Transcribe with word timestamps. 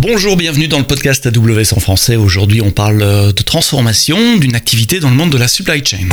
Bonjour, 0.00 0.36
bienvenue 0.36 0.68
dans 0.68 0.78
le 0.78 0.84
podcast 0.84 1.26
AWS 1.26 1.74
en 1.76 1.80
français. 1.80 2.14
Aujourd'hui, 2.14 2.60
on 2.60 2.70
parle 2.70 3.02
euh, 3.02 3.32
de 3.32 3.42
transformation 3.42 4.36
d'une 4.36 4.54
activité 4.54 5.00
dans 5.00 5.10
le 5.10 5.16
monde 5.16 5.30
de 5.30 5.38
la 5.38 5.48
supply 5.48 5.84
chain. 5.84 6.06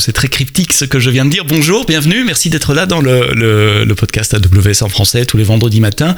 C'est 0.00 0.12
très 0.12 0.28
cryptique 0.28 0.72
ce 0.72 0.84
que 0.84 0.98
je 0.98 1.10
viens 1.10 1.24
de 1.24 1.30
dire. 1.30 1.44
Bonjour, 1.44 1.86
bienvenue, 1.86 2.24
merci 2.24 2.50
d'être 2.50 2.74
là 2.74 2.86
dans 2.86 3.00
le, 3.00 3.32
le, 3.34 3.94
podcast 3.94 4.34
AWS 4.34 4.82
en 4.82 4.88
français 4.88 5.24
tous 5.24 5.38
les 5.38 5.44
vendredis 5.44 5.80
matins. 5.80 6.14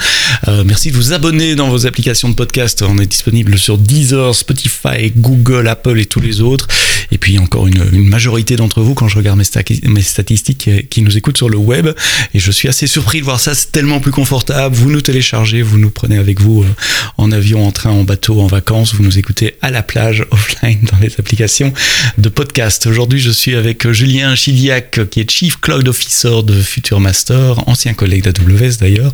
Euh, 0.49 0.65
merci 0.65 0.91
de 0.91 0.97
vous 0.97 1.13
abonner 1.13 1.55
dans 1.55 1.69
vos 1.69 1.87
applications 1.87 2.29
de 2.29 2.35
podcast. 2.35 2.83
On 2.83 2.99
est 2.99 3.07
disponible 3.07 3.57
sur 3.57 3.79
Deezer, 3.79 4.35
Spotify, 4.35 5.13
Google, 5.17 5.69
Apple 5.69 5.99
et 6.01 6.07
tous 6.07 6.21
les 6.21 6.41
autres. 6.41 6.67
Et 7.13 7.19
puis 7.19 7.39
encore 7.39 7.67
une, 7.67 7.79
majorité 8.09 8.57
d'entre 8.57 8.83
vous, 8.83 8.95
quand 8.95 9.09
je 9.09 9.17
regarde 9.17 9.39
mes, 9.39 10.03
statistiques, 10.03 10.71
qui 10.91 11.03
nous 11.03 11.17
écoutent 11.17 11.37
sur 11.37 11.49
le 11.49 11.57
web. 11.57 11.89
Et 12.35 12.39
je 12.39 12.51
suis 12.51 12.69
assez 12.69 12.87
surpris 12.87 13.21
de 13.21 13.25
voir 13.25 13.41
ça, 13.41 13.55
c'est 13.55 13.71
tellement 13.71 14.01
plus 14.01 14.11
confortable. 14.11 14.75
Vous 14.75 14.91
nous 14.91 15.01
téléchargez, 15.01 15.63
vous 15.63 15.79
nous 15.79 15.91
prenez 15.91 16.19
avec 16.19 16.41
vous 16.41 16.63
euh, 16.63 16.67
en 17.17 17.31
avion, 17.31 17.67
en 17.67 17.73
train, 17.73 17.91
en 17.91 18.03
bateau, 18.03 18.41
en 18.41 18.47
vacances. 18.47 18.95
Vous 18.95 19.05
nous 19.05 19.19
écoutez 19.19 19.55
à 19.63 19.71
la 19.71 19.83
plage, 19.83 20.25
offline, 20.31 20.81
dans 20.91 20.99
les 20.99 21.13
applications 21.19 21.73
de 22.19 22.29
podcast. 22.29 22.87
Aujourd'hui, 22.87 23.21
je 23.21 23.31
suis 23.31 23.55
avec 23.55 23.68
Julien 23.91 24.35
Chidiac, 24.35 25.09
qui 25.11 25.21
est 25.21 25.31
Chief 25.31 25.61
Cloud 25.61 25.89
Officer 25.89 26.43
de 26.43 26.55
Future 26.61 27.01
Master, 27.01 27.69
ancien 27.69 27.95
collègue 27.95 28.25
d'AWS 28.25 28.79
d'ailleurs. 28.79 29.13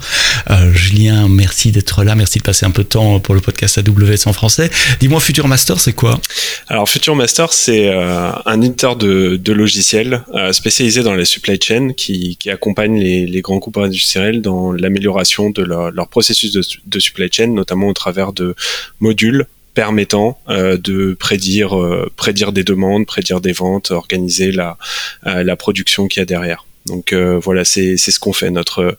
Euh, 0.51 0.73
Julien, 0.73 1.29
merci 1.29 1.73
d'être 1.73 2.05
là, 2.05 2.15
merci 2.15 2.39
de 2.39 2.45
passer 2.45 2.65
un 2.67 2.71
peu 2.71 2.85
de 2.85 2.89
temps 2.89 3.19
pour 3.21 3.35
le 3.35 3.41
podcast 3.41 3.79
AWS 3.79 4.27
en 4.27 4.33
français. 4.33 4.71
Dis-moi, 5.01 5.21
Future 5.21 5.49
Master, 5.49 5.81
c'est 5.81 5.93
quoi? 5.93 6.21
Alors, 6.69 6.89
Future 6.89 7.17
Master, 7.17 7.53
c'est 7.53 7.89
euh, 7.89 8.31
un 8.47 8.61
éditeur 8.61 8.97
de, 8.97 9.41
logiciels 9.53 10.25
euh, 10.35 10.53
spécialisé 10.53 11.03
dans 11.03 11.15
la 11.15 11.25
supply 11.25 11.59
chain 11.61 11.93
qui, 11.97 12.39
accompagne 12.51 12.99
les, 12.99 13.27
les, 13.27 13.41
grands 13.41 13.59
groupes 13.59 13.79
industriels 13.79 14.43
dans 14.43 14.73
l'amélioration 14.73 15.51
de 15.51 15.63
leur, 15.63 16.09
processus 16.09 16.53
de 16.53 17.01
supply 17.01 17.29
chain, 17.33 17.49
notamment 17.49 17.89
au 17.89 17.93
travers 17.93 18.33
de 18.33 18.55
modules 19.01 19.47
permettant 19.75 20.39
euh, 20.49 20.79
de 20.79 21.15
prédire 21.19 21.79
euh, 21.79 22.11
prédire 22.17 22.53
des 22.53 22.65
demandes, 22.65 23.07
prédire 23.07 23.41
des 23.41 23.53
ventes, 23.53 23.91
organiser 23.91 24.53
la 24.53 24.79
euh, 25.27 25.43
la 25.43 25.57
production 25.57 26.09
qu'il 26.09 26.21
y 26.21 26.23
a 26.23 26.27
derrière. 26.27 26.65
Donc 26.87 27.13
euh, 27.13 27.39
voilà, 27.39 27.65
c'est 27.65 27.97
ce 27.97 28.19
qu'on 28.19 28.33
fait. 28.33 28.51
Notre 28.51 28.97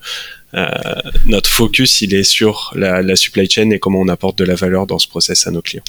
notre 1.25 1.49
focus, 1.49 2.01
il 2.01 2.13
est 2.13 2.23
sur 2.23 2.71
la, 2.75 3.01
la 3.01 3.17
supply 3.17 3.49
chain 3.49 3.71
et 3.71 3.79
comment 3.79 3.99
on 3.99 4.07
apporte 4.07 4.37
de 4.37 4.45
la 4.45 4.55
valeur 4.55 4.87
dans 4.87 4.99
ce 4.99 5.07
process 5.07 5.47
à 5.47 5.51
nos 5.51 5.61
clients. 5.61 5.83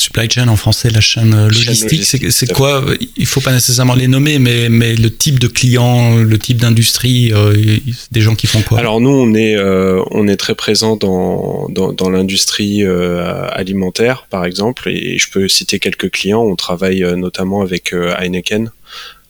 Supply 0.00 0.30
chain 0.30 0.46
en 0.46 0.54
français, 0.54 0.90
la 0.90 1.00
chaîne 1.00 1.48
logistique, 1.48 2.04
c'est, 2.04 2.30
c'est 2.30 2.52
quoi 2.52 2.84
Il 3.16 3.26
faut 3.26 3.40
pas 3.40 3.50
nécessairement 3.52 3.96
les 3.96 4.06
nommer, 4.06 4.38
mais, 4.38 4.68
mais 4.68 4.94
le 4.94 5.12
type 5.12 5.40
de 5.40 5.48
client, 5.48 6.16
le 6.16 6.38
type 6.38 6.58
d'industrie, 6.58 7.32
euh, 7.32 7.78
des 8.12 8.20
gens 8.20 8.36
qui 8.36 8.46
font 8.46 8.62
quoi? 8.62 8.78
Alors 8.78 9.00
nous, 9.00 9.10
on 9.10 9.34
est 9.34 9.56
euh, 9.56 10.00
on 10.12 10.28
est 10.28 10.36
très 10.36 10.54
présent 10.54 10.94
dans 10.94 11.68
dans, 11.68 11.92
dans 11.92 12.10
l'industrie 12.10 12.84
euh, 12.84 13.48
alimentaire, 13.50 14.28
par 14.30 14.44
exemple, 14.44 14.88
et 14.88 15.18
je 15.18 15.30
peux 15.30 15.48
citer 15.48 15.80
quelques 15.80 16.10
clients. 16.10 16.42
On 16.42 16.54
travaille 16.54 17.04
notamment 17.16 17.62
avec 17.62 17.92
Heineken. 17.92 18.70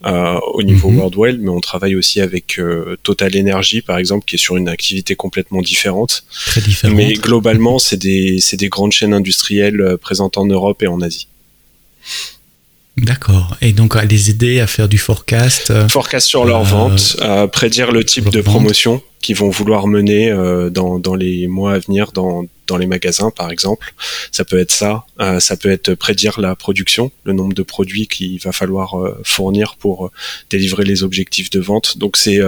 Euh, 0.07 0.39
au 0.55 0.63
niveau. 0.63 0.91
Worldwell, 0.91 1.39
mais 1.41 1.49
on 1.49 1.61
travaille 1.61 1.97
aussi 1.97 2.21
avec 2.21 2.61
euh, 2.61 2.97
Total 3.03 3.37
Energy, 3.37 3.83
par 3.83 3.99
exemple, 3.99 4.25
qui 4.27 4.37
est 4.37 4.39
sur 4.39 4.57
une 4.57 4.69
activité 4.69 5.17
complètement 5.17 5.61
différente. 5.61 6.25
Très 6.47 6.61
différente. 6.61 6.97
Mais 6.97 7.15
globalement, 7.15 7.81
c'est 7.81 7.97
des, 7.97 8.39
des 8.53 8.69
grandes 8.69 8.93
chaînes 8.93 9.13
industrielles 9.13 9.81
euh, 9.81 9.97
présentes 9.97 10.39
en 10.39 10.47
Europe 10.47 10.83
et 10.85 10.87
en 10.87 11.01
Asie. 11.01 11.27
D'accord. 13.03 13.57
Et 13.61 13.73
donc 13.73 13.97
à 13.97 14.05
les 14.05 14.31
aider 14.31 14.61
à 14.61 14.67
faire 14.67 14.89
du 14.89 14.99
forecast. 14.99 15.73
Forecast 15.89 16.27
sur 16.27 16.45
leur 16.45 16.61
euh, 16.61 16.65
vente, 16.65 17.17
à 17.21 17.49
prédire 17.49 17.93
le 17.93 18.05
type 18.05 18.29
de 18.31 18.41
promotion 18.41 19.03
qu'ils 19.21 19.37
vont 19.37 19.51
vouloir 19.51 19.87
mener 19.87 20.31
euh, 20.31 20.71
dans, 20.71 20.99
dans 20.99 21.15
les 21.15 21.49
mois 21.49 21.75
à 21.75 21.79
venir 21.79 22.13
dans, 22.13 22.45
dans 22.69 22.77
les 22.77 22.87
magasins 22.87 23.31
par 23.31 23.51
exemple. 23.51 23.93
Ça 24.31 24.45
peut 24.45 24.59
être 24.59 24.71
ça. 24.71 25.05
Euh, 25.21 25.41
ça 25.41 25.57
peut 25.57 25.71
être 25.71 25.95
prédire 25.95 26.41
la 26.41 26.55
production, 26.55 27.11
le 27.25 27.33
nombre 27.33 27.55
de 27.55 27.63
produits 27.63 28.07
qu'il 28.07 28.39
va 28.41 28.53
falloir 28.53 28.99
euh, 28.99 29.21
fournir 29.25 29.77
pour 29.79 30.07
euh, 30.07 30.11
délivrer 30.51 30.85
les 30.85 31.03
objectifs 31.03 31.51
de 31.51 31.61
vente. 31.61 31.99
Donc 31.99 32.17
c'est 32.17 32.39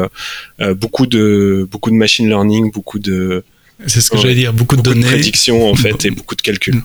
beaucoup 0.76 1.06
de 1.06 1.66
beaucoup 1.70 1.90
de 1.90 1.96
machine 1.96 2.28
learning, 2.28 2.70
beaucoup 2.70 2.98
de 2.98 3.42
c'est 3.86 4.02
ce 4.02 4.10
que 4.10 4.18
j'allais 4.18 4.34
dire, 4.34 4.52
beaucoup, 4.52 4.76
beaucoup 4.76 4.88
de 4.88 4.94
données, 4.94 5.02
de 5.02 5.06
prédictions 5.06 5.70
en 5.70 5.74
fait 5.84 6.04
et 6.04 6.10
beaucoup 6.10 6.36
de 6.36 6.42
calculs. 6.42 6.82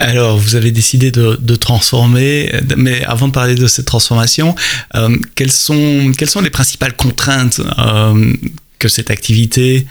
Alors, 0.00 0.38
vous 0.38 0.54
avez 0.54 0.72
décidé 0.72 1.10
de, 1.10 1.38
de, 1.38 1.56
transformer, 1.56 2.50
mais 2.78 3.04
avant 3.04 3.28
de 3.28 3.32
parler 3.32 3.54
de 3.54 3.66
cette 3.66 3.84
transformation, 3.84 4.54
euh, 4.94 5.14
quelles, 5.34 5.52
sont, 5.52 6.12
quelles 6.16 6.30
sont 6.30 6.40
les 6.40 6.48
principales 6.48 6.96
contraintes 6.96 7.60
euh, 7.78 8.32
que 8.78 8.88
cette 8.88 9.10
activité 9.10 9.86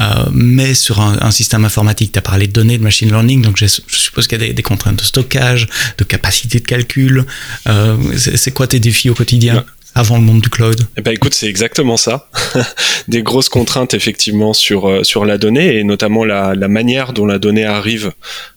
euh, 0.00 0.30
met 0.30 0.74
sur 0.74 1.00
un, 1.00 1.18
un 1.20 1.32
système 1.32 1.64
informatique? 1.64 2.12
Tu 2.12 2.20
as 2.20 2.22
parlé 2.22 2.46
de 2.46 2.52
données, 2.52 2.78
de 2.78 2.84
machine 2.84 3.08
learning, 3.08 3.42
donc 3.42 3.56
je, 3.56 3.66
suppose 3.66 4.28
qu'il 4.28 4.40
y 4.40 4.44
a 4.44 4.46
des, 4.46 4.54
des, 4.54 4.62
contraintes 4.62 5.00
de 5.00 5.04
stockage, 5.04 5.66
de 5.98 6.04
capacité 6.04 6.60
de 6.60 6.66
calcul. 6.66 7.26
Euh, 7.66 7.96
C'est 8.16 8.52
quoi 8.52 8.68
tes 8.68 8.78
défis 8.78 9.10
au 9.10 9.14
quotidien? 9.14 9.64
Avant 9.94 10.16
le 10.16 10.22
monde 10.22 10.40
du 10.40 10.48
cloud 10.48 10.80
Eh 10.96 11.02
ben 11.02 11.12
écoute, 11.12 11.34
c'est 11.34 11.48
exactement 11.48 11.96
ça. 11.96 12.30
Des 13.08 13.22
grosses 13.22 13.48
contraintes 13.48 13.94
effectivement 13.94 14.52
sur 14.54 14.88
euh, 14.88 15.02
sur 15.04 15.24
la 15.24 15.36
donnée 15.38 15.76
et 15.76 15.84
notamment 15.84 16.24
la, 16.24 16.54
la 16.54 16.68
manière 16.68 17.12
dont 17.12 17.26
la 17.26 17.38
donnée 17.38 17.64
arrive 17.64 18.12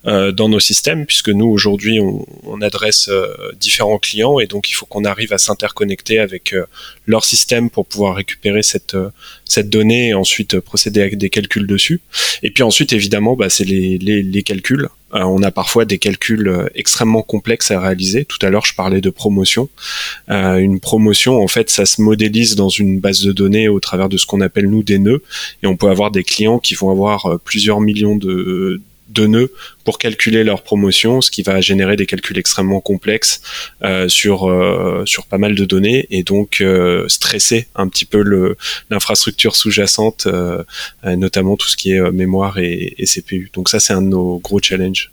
euh, 0.06 0.32
dans 0.32 0.48
nos 0.48 0.60
systèmes, 0.60 1.06
puisque 1.06 1.30
nous 1.30 1.48
aujourd'hui 1.48 2.00
on, 2.00 2.26
on, 2.44 2.62
adresse 2.62 3.10
euh, 3.10 3.28
différents 3.60 3.98
clients 3.98 4.40
et 4.40 4.48
donc 4.48 4.70
il 4.70 4.74
faut 4.74 4.86
qu'on 4.86 5.04
arrive 5.04 5.34
à 5.34 5.38
s'interconnecter 5.38 6.20
avec 6.20 6.54
euh, 6.54 6.66
leur 7.06 7.26
système 7.26 7.70
pour 7.70 7.86
pouvoir 7.86 8.16
récupérer 8.16 8.64
cette 8.64 8.96
euh, 8.96 9.10
cette 9.44 9.70
donnée 9.70 10.10
et 10.10 10.14
ensuite 10.14 10.60
procéder 10.60 11.02
à 11.02 11.10
des 11.10 11.30
calculs 11.30 11.68
dessus. 11.68 12.02
Et 12.44 12.52
puis 12.52 12.64
ensuite 12.64 12.94
évidemment, 12.94 13.36
bah, 13.36 13.50
c'est 13.50 13.66
les, 13.66 13.98
les, 13.98 14.24
les 14.24 14.44
calculs 14.44 14.88
on 15.24 15.42
a 15.44 15.52
parfois 15.52 15.86
des 15.86 15.98
calculs 15.98 16.48
euh, 16.48 16.68
extrêmement 16.76 17.22
complexes 17.22 17.72
à 17.72 17.80
réaliser. 17.80 18.26
Tout 18.26 18.40
à 18.42 18.50
l'heure, 18.50 18.66
je 18.66 18.76
parlais 18.76 19.02
de 19.02 19.10
promotion. 19.10 19.70
Euh, 20.30 20.58
une 20.58 20.80
promotion, 20.80 21.42
en 21.42 21.48
fait, 21.48 21.70
ça 21.70 21.86
se 21.86 22.02
modélise 22.02 22.56
dans 22.56 22.70
une 22.70 23.00
base 23.00 23.22
de 23.22 23.32
données 23.32 23.68
au 23.68 23.80
travers 23.80 24.10
de 24.10 24.18
ce 24.18 24.26
qu'on 24.26 24.42
appelle 24.42 24.70
nous 24.70 24.84
des 24.84 24.98
nœuds. 24.98 25.24
Et 25.64 25.68
on 25.68 25.78
peut 25.78 25.90
avoir 25.90 26.12
des 26.12 26.24
clients 26.24 26.60
qui 26.60 26.76
vont 26.76 26.92
avoir 26.92 27.40
plusieurs 27.44 27.82
millions 27.82 28.16
de 28.16 28.26
de 28.26 28.82
nœuds 29.24 29.52
pour 29.84 29.98
calculer 29.98 30.44
leur 30.44 30.64
promotion, 30.64 31.22
ce 31.22 31.32
qui 31.32 31.44
va 31.44 31.62
générer 31.62 31.96
des 31.96 32.06
calculs 32.06 32.38
extrêmement 32.38 32.82
complexes 32.82 33.42
euh, 33.84 34.10
sur 34.10 34.50
euh, 34.50 35.04
sur 35.06 35.26
pas 35.28 35.38
mal 35.38 35.56
de 35.56 35.66
données 35.66 36.08
et 36.10 36.24
donc 36.24 36.62
euh, 36.62 37.08
stresser 37.08 37.68
un 37.76 37.88
petit 37.88 38.06
peu 38.06 38.22
le 38.22 38.58
l'infrastructure 38.90 39.56
sous-jacente, 39.56 40.28
notamment 41.04 41.56
tout 41.56 41.68
ce 41.68 41.78
qui 41.78 41.92
est 41.92 42.12
mémoire 42.12 42.58
et, 42.58 42.96
et 42.98 43.06
CPU. 43.06 43.50
Donc 43.54 43.70
ça, 43.70 43.80
c'est 43.80 43.94
un 43.94 44.02
de 44.02 44.08
nos 44.08 44.40
gros 44.40 44.60
challenges. 44.62 45.12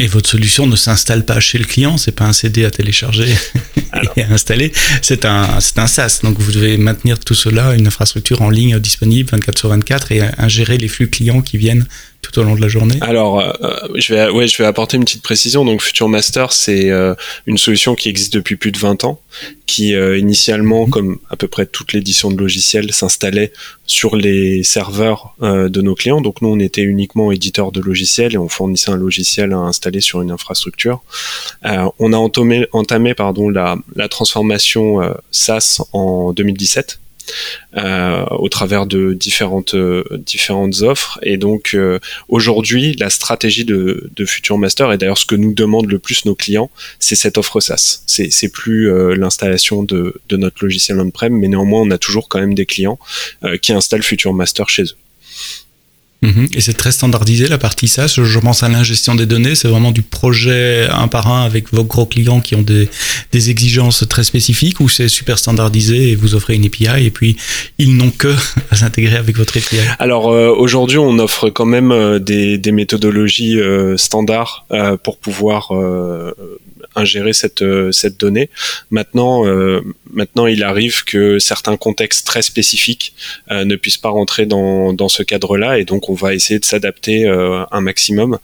Et 0.00 0.06
votre 0.06 0.30
solution 0.30 0.66
ne 0.66 0.76
s'installe 0.76 1.26
pas 1.26 1.40
chez 1.40 1.58
le 1.58 1.66
client, 1.66 1.98
c'est 1.98 2.12
pas 2.12 2.24
un 2.24 2.32
CD 2.32 2.64
à 2.64 2.70
télécharger 2.70 3.34
Alors. 3.92 4.14
et 4.16 4.22
à 4.22 4.30
installer, 4.30 4.72
c'est 5.02 5.26
un, 5.26 5.60
c'est 5.60 5.78
un 5.78 5.86
SaaS. 5.86 6.20
Donc 6.22 6.38
vous 6.38 6.52
devez 6.52 6.78
maintenir 6.78 7.18
tout 7.18 7.34
cela, 7.34 7.74
une 7.74 7.86
infrastructure 7.86 8.40
en 8.40 8.48
ligne 8.48 8.78
disponible 8.78 9.28
24 9.30 9.58
sur 9.58 9.68
24 9.68 10.12
et 10.12 10.22
ingérer 10.38 10.78
les 10.78 10.88
flux 10.88 11.10
clients 11.10 11.42
qui 11.42 11.58
viennent 11.58 11.86
tout 12.22 12.38
au 12.38 12.42
long 12.42 12.54
de 12.54 12.60
la 12.60 12.68
journée 12.68 12.96
Alors, 13.00 13.40
euh, 13.40 13.52
je 13.94 14.14
vais, 14.14 14.28
ouais, 14.30 14.46
je 14.46 14.56
vais 14.58 14.66
apporter 14.66 14.96
une 14.96 15.04
petite 15.04 15.22
précision. 15.22 15.64
Donc, 15.64 15.80
Future 15.80 16.08
Master, 16.08 16.52
c'est 16.52 16.90
euh, 16.90 17.14
une 17.46 17.58
solution 17.58 17.94
qui 17.94 18.08
existe 18.08 18.32
depuis 18.34 18.56
plus 18.56 18.72
de 18.72 18.78
20 18.78 19.04
ans, 19.04 19.20
qui 19.66 19.94
euh, 19.94 20.18
initialement, 20.18 20.86
mmh. 20.86 20.90
comme 20.90 21.18
à 21.30 21.36
peu 21.36 21.48
près 21.48 21.66
toute 21.66 21.92
l'édition 21.92 22.30
de 22.30 22.36
logiciels, 22.36 22.92
s'installait 22.92 23.52
sur 23.86 24.16
les 24.16 24.62
serveurs 24.62 25.34
euh, 25.42 25.68
de 25.68 25.80
nos 25.80 25.94
clients. 25.94 26.20
Donc, 26.20 26.42
nous, 26.42 26.50
on 26.50 26.58
était 26.58 26.82
uniquement 26.82 27.32
éditeur 27.32 27.72
de 27.72 27.80
logiciels 27.80 28.34
et 28.34 28.38
on 28.38 28.48
fournissait 28.48 28.90
un 28.90 28.96
logiciel 28.96 29.52
à 29.52 29.58
installer 29.58 30.00
sur 30.00 30.20
une 30.20 30.30
infrastructure. 30.30 31.02
Euh, 31.64 31.88
on 31.98 32.12
a 32.12 32.16
entamé, 32.16 32.66
entamé 32.72 33.14
pardon, 33.14 33.48
la, 33.48 33.76
la 33.96 34.08
transformation 34.08 35.00
SaaS 35.30 35.82
en 35.92 36.32
2017 36.32 37.00
euh, 37.76 38.24
au 38.30 38.48
travers 38.48 38.86
de 38.86 39.14
différentes 39.14 39.74
euh, 39.74 40.04
offres. 40.82 41.18
Et 41.22 41.36
donc 41.36 41.74
euh, 41.74 41.98
aujourd'hui, 42.28 42.96
la 42.98 43.10
stratégie 43.10 43.64
de, 43.64 44.10
de 44.14 44.24
Future 44.24 44.58
Master 44.58 44.92
et 44.92 44.98
d'ailleurs 44.98 45.18
ce 45.18 45.26
que 45.26 45.36
nous 45.36 45.54
demandent 45.54 45.90
le 45.90 45.98
plus 45.98 46.24
nos 46.24 46.34
clients, 46.34 46.70
c'est 46.98 47.16
cette 47.16 47.38
offre 47.38 47.60
SaaS. 47.60 48.02
C'est 48.06 48.52
plus 48.52 48.90
l'installation 49.16 49.82
de, 49.82 50.20
de 50.28 50.36
notre 50.36 50.64
logiciel 50.64 51.00
on-prem, 51.00 51.32
mais 51.32 51.48
néanmoins 51.48 51.80
on 51.82 51.90
a 51.90 51.98
toujours 51.98 52.28
quand 52.28 52.40
même 52.40 52.54
des 52.54 52.66
clients 52.66 52.98
qui 53.62 53.72
installent 53.72 54.02
Future 54.02 54.34
Master 54.34 54.68
chez 54.68 54.82
eux. 54.82 54.96
Mmh. 56.22 56.46
Et 56.54 56.60
c'est 56.60 56.74
très 56.74 56.92
standardisé 56.92 57.48
la 57.48 57.56
partie 57.56 57.88
SaaS. 57.88 58.20
Je 58.22 58.38
pense 58.38 58.62
à 58.62 58.68
l'ingestion 58.68 59.14
des 59.14 59.26
données, 59.26 59.54
c'est 59.54 59.68
vraiment 59.68 59.90
du 59.90 60.02
projet 60.02 60.86
un 60.90 61.08
par 61.08 61.28
un 61.32 61.44
avec 61.44 61.72
vos 61.72 61.84
gros 61.84 62.06
clients 62.06 62.40
qui 62.40 62.54
ont 62.54 62.62
des, 62.62 62.88
des 63.32 63.50
exigences 63.50 64.06
très 64.08 64.24
spécifiques 64.24 64.80
ou 64.80 64.88
c'est 64.88 65.08
super 65.08 65.38
standardisé 65.38 66.10
et 66.10 66.16
vous 66.16 66.34
offrez 66.34 66.54
une 66.54 66.66
API 66.66 67.06
et 67.06 67.10
puis 67.10 67.36
ils 67.78 67.96
n'ont 67.96 68.10
que 68.10 68.34
à 68.70 68.76
s'intégrer 68.76 69.16
avec 69.16 69.36
votre 69.36 69.56
API. 69.56 69.78
Alors 69.98 70.30
euh, 70.30 70.54
aujourd'hui, 70.54 70.98
on 70.98 71.18
offre 71.18 71.48
quand 71.48 71.66
même 71.66 71.90
euh, 71.90 72.18
des, 72.18 72.58
des 72.58 72.72
méthodologies 72.72 73.58
euh, 73.58 73.96
standards 73.96 74.66
euh, 74.72 74.96
pour 74.96 75.18
pouvoir 75.18 75.72
ingérer 76.96 77.32
cette 77.32 77.64
cette 77.92 78.18
donnée. 78.18 78.50
Maintenant, 78.90 79.44
maintenant, 80.12 80.46
il 80.46 80.62
arrive 80.62 81.04
que 81.04 81.38
certains 81.38 81.76
contextes 81.76 82.26
très 82.26 82.42
spécifiques 82.42 83.14
ne 83.50 83.76
puissent 83.76 83.96
pas 83.98 84.08
rentrer 84.10 84.46
dans 84.46 84.92
dans 84.92 85.08
ce 85.08 85.22
cadre-là, 85.22 85.78
et 85.78 85.84
donc 85.84 86.08
on 86.08 86.14
va 86.14 86.34
essayer 86.34 86.58
de 86.58 86.64
s'adapter 86.64 87.26
un 87.28 87.80
maximum 87.80 88.38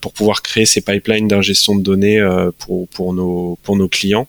pour 0.00 0.12
pouvoir 0.12 0.42
créer 0.42 0.66
ces 0.66 0.80
pipelines 0.80 1.28
d'ingestion 1.28 1.76
de 1.76 1.82
données 1.82 2.20
pour 2.58 2.88
pour 2.88 3.14
nos 3.14 3.58
pour 3.62 3.76
nos 3.76 3.88
clients. 3.88 4.26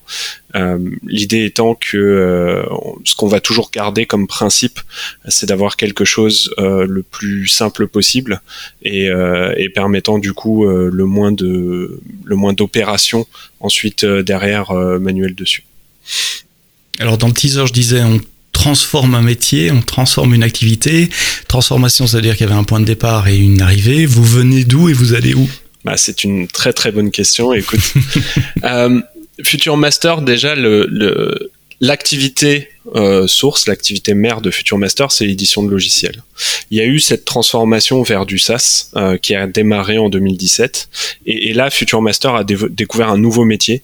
Euh, 0.56 0.78
l'idée 1.04 1.44
étant 1.44 1.74
que 1.74 1.96
euh, 1.96 2.62
ce 3.04 3.16
qu'on 3.16 3.26
va 3.26 3.40
toujours 3.40 3.70
garder 3.72 4.06
comme 4.06 4.28
principe, 4.28 4.78
c'est 5.26 5.46
d'avoir 5.46 5.76
quelque 5.76 6.04
chose 6.04 6.54
euh, 6.58 6.86
le 6.88 7.02
plus 7.02 7.48
simple 7.48 7.88
possible 7.88 8.40
et, 8.82 9.06
et 9.56 9.68
permettant 9.68 10.18
du 10.18 10.32
coup 10.32 10.66
le 10.66 11.04
moins 11.04 11.32
de 11.32 12.00
le 12.24 12.36
moins 12.36 12.52
d'opérations 12.52 13.26
ensuite 13.60 14.04
derrière 14.04 14.72
manuel 14.72 15.34
dessus. 15.34 15.64
Alors 16.98 17.18
dans 17.18 17.28
le 17.28 17.32
teaser, 17.32 17.66
je 17.66 17.72
disais 17.72 18.02
on 18.02 18.20
transforme 18.54 19.14
un 19.14 19.20
métier, 19.20 19.70
on 19.70 19.82
transforme 19.82 20.32
une 20.32 20.42
activité. 20.42 21.10
Transformation, 21.48 22.06
ça 22.06 22.16
veut 22.16 22.22
dire 22.22 22.36
qu'il 22.38 22.46
y 22.46 22.50
avait 22.50 22.58
un 22.58 22.64
point 22.64 22.80
de 22.80 22.86
départ 22.86 23.28
et 23.28 23.36
une 23.36 23.60
arrivée. 23.60 24.06
Vous 24.06 24.24
venez 24.24 24.64
d'où 24.64 24.88
et 24.88 24.94
vous 24.94 25.12
allez 25.12 25.34
où? 25.34 25.46
Bah, 25.84 25.98
c'est 25.98 26.24
une 26.24 26.48
très 26.48 26.72
très 26.72 26.90
bonne 26.90 27.10
question. 27.10 27.52
Écoute, 27.52 27.82
euh, 28.64 29.00
Future 29.44 29.76
Master, 29.76 30.22
déjà, 30.22 30.54
le, 30.54 31.52
l'activité 31.80 32.68
euh, 32.94 33.26
source, 33.26 33.66
l'activité 33.66 34.14
mère 34.14 34.40
de 34.40 34.50
Future 34.50 34.78
Master, 34.78 35.12
c'est 35.12 35.26
l'édition 35.26 35.62
de 35.62 35.70
logiciels. 35.70 36.22
Il 36.70 36.78
y 36.78 36.80
a 36.80 36.86
eu 36.86 37.00
cette 37.00 37.26
transformation 37.26 38.02
vers 38.02 38.24
du 38.24 38.38
SaaS 38.38 38.90
euh, 38.96 39.18
qui 39.18 39.34
a 39.34 39.46
démarré 39.46 39.98
en 39.98 40.08
2017. 40.08 40.88
Et, 41.26 41.50
et 41.50 41.52
là, 41.52 41.68
Future 41.68 42.00
Master 42.00 42.34
a 42.34 42.44
découvert 42.44 43.10
un 43.10 43.18
nouveau 43.18 43.44
métier 43.44 43.82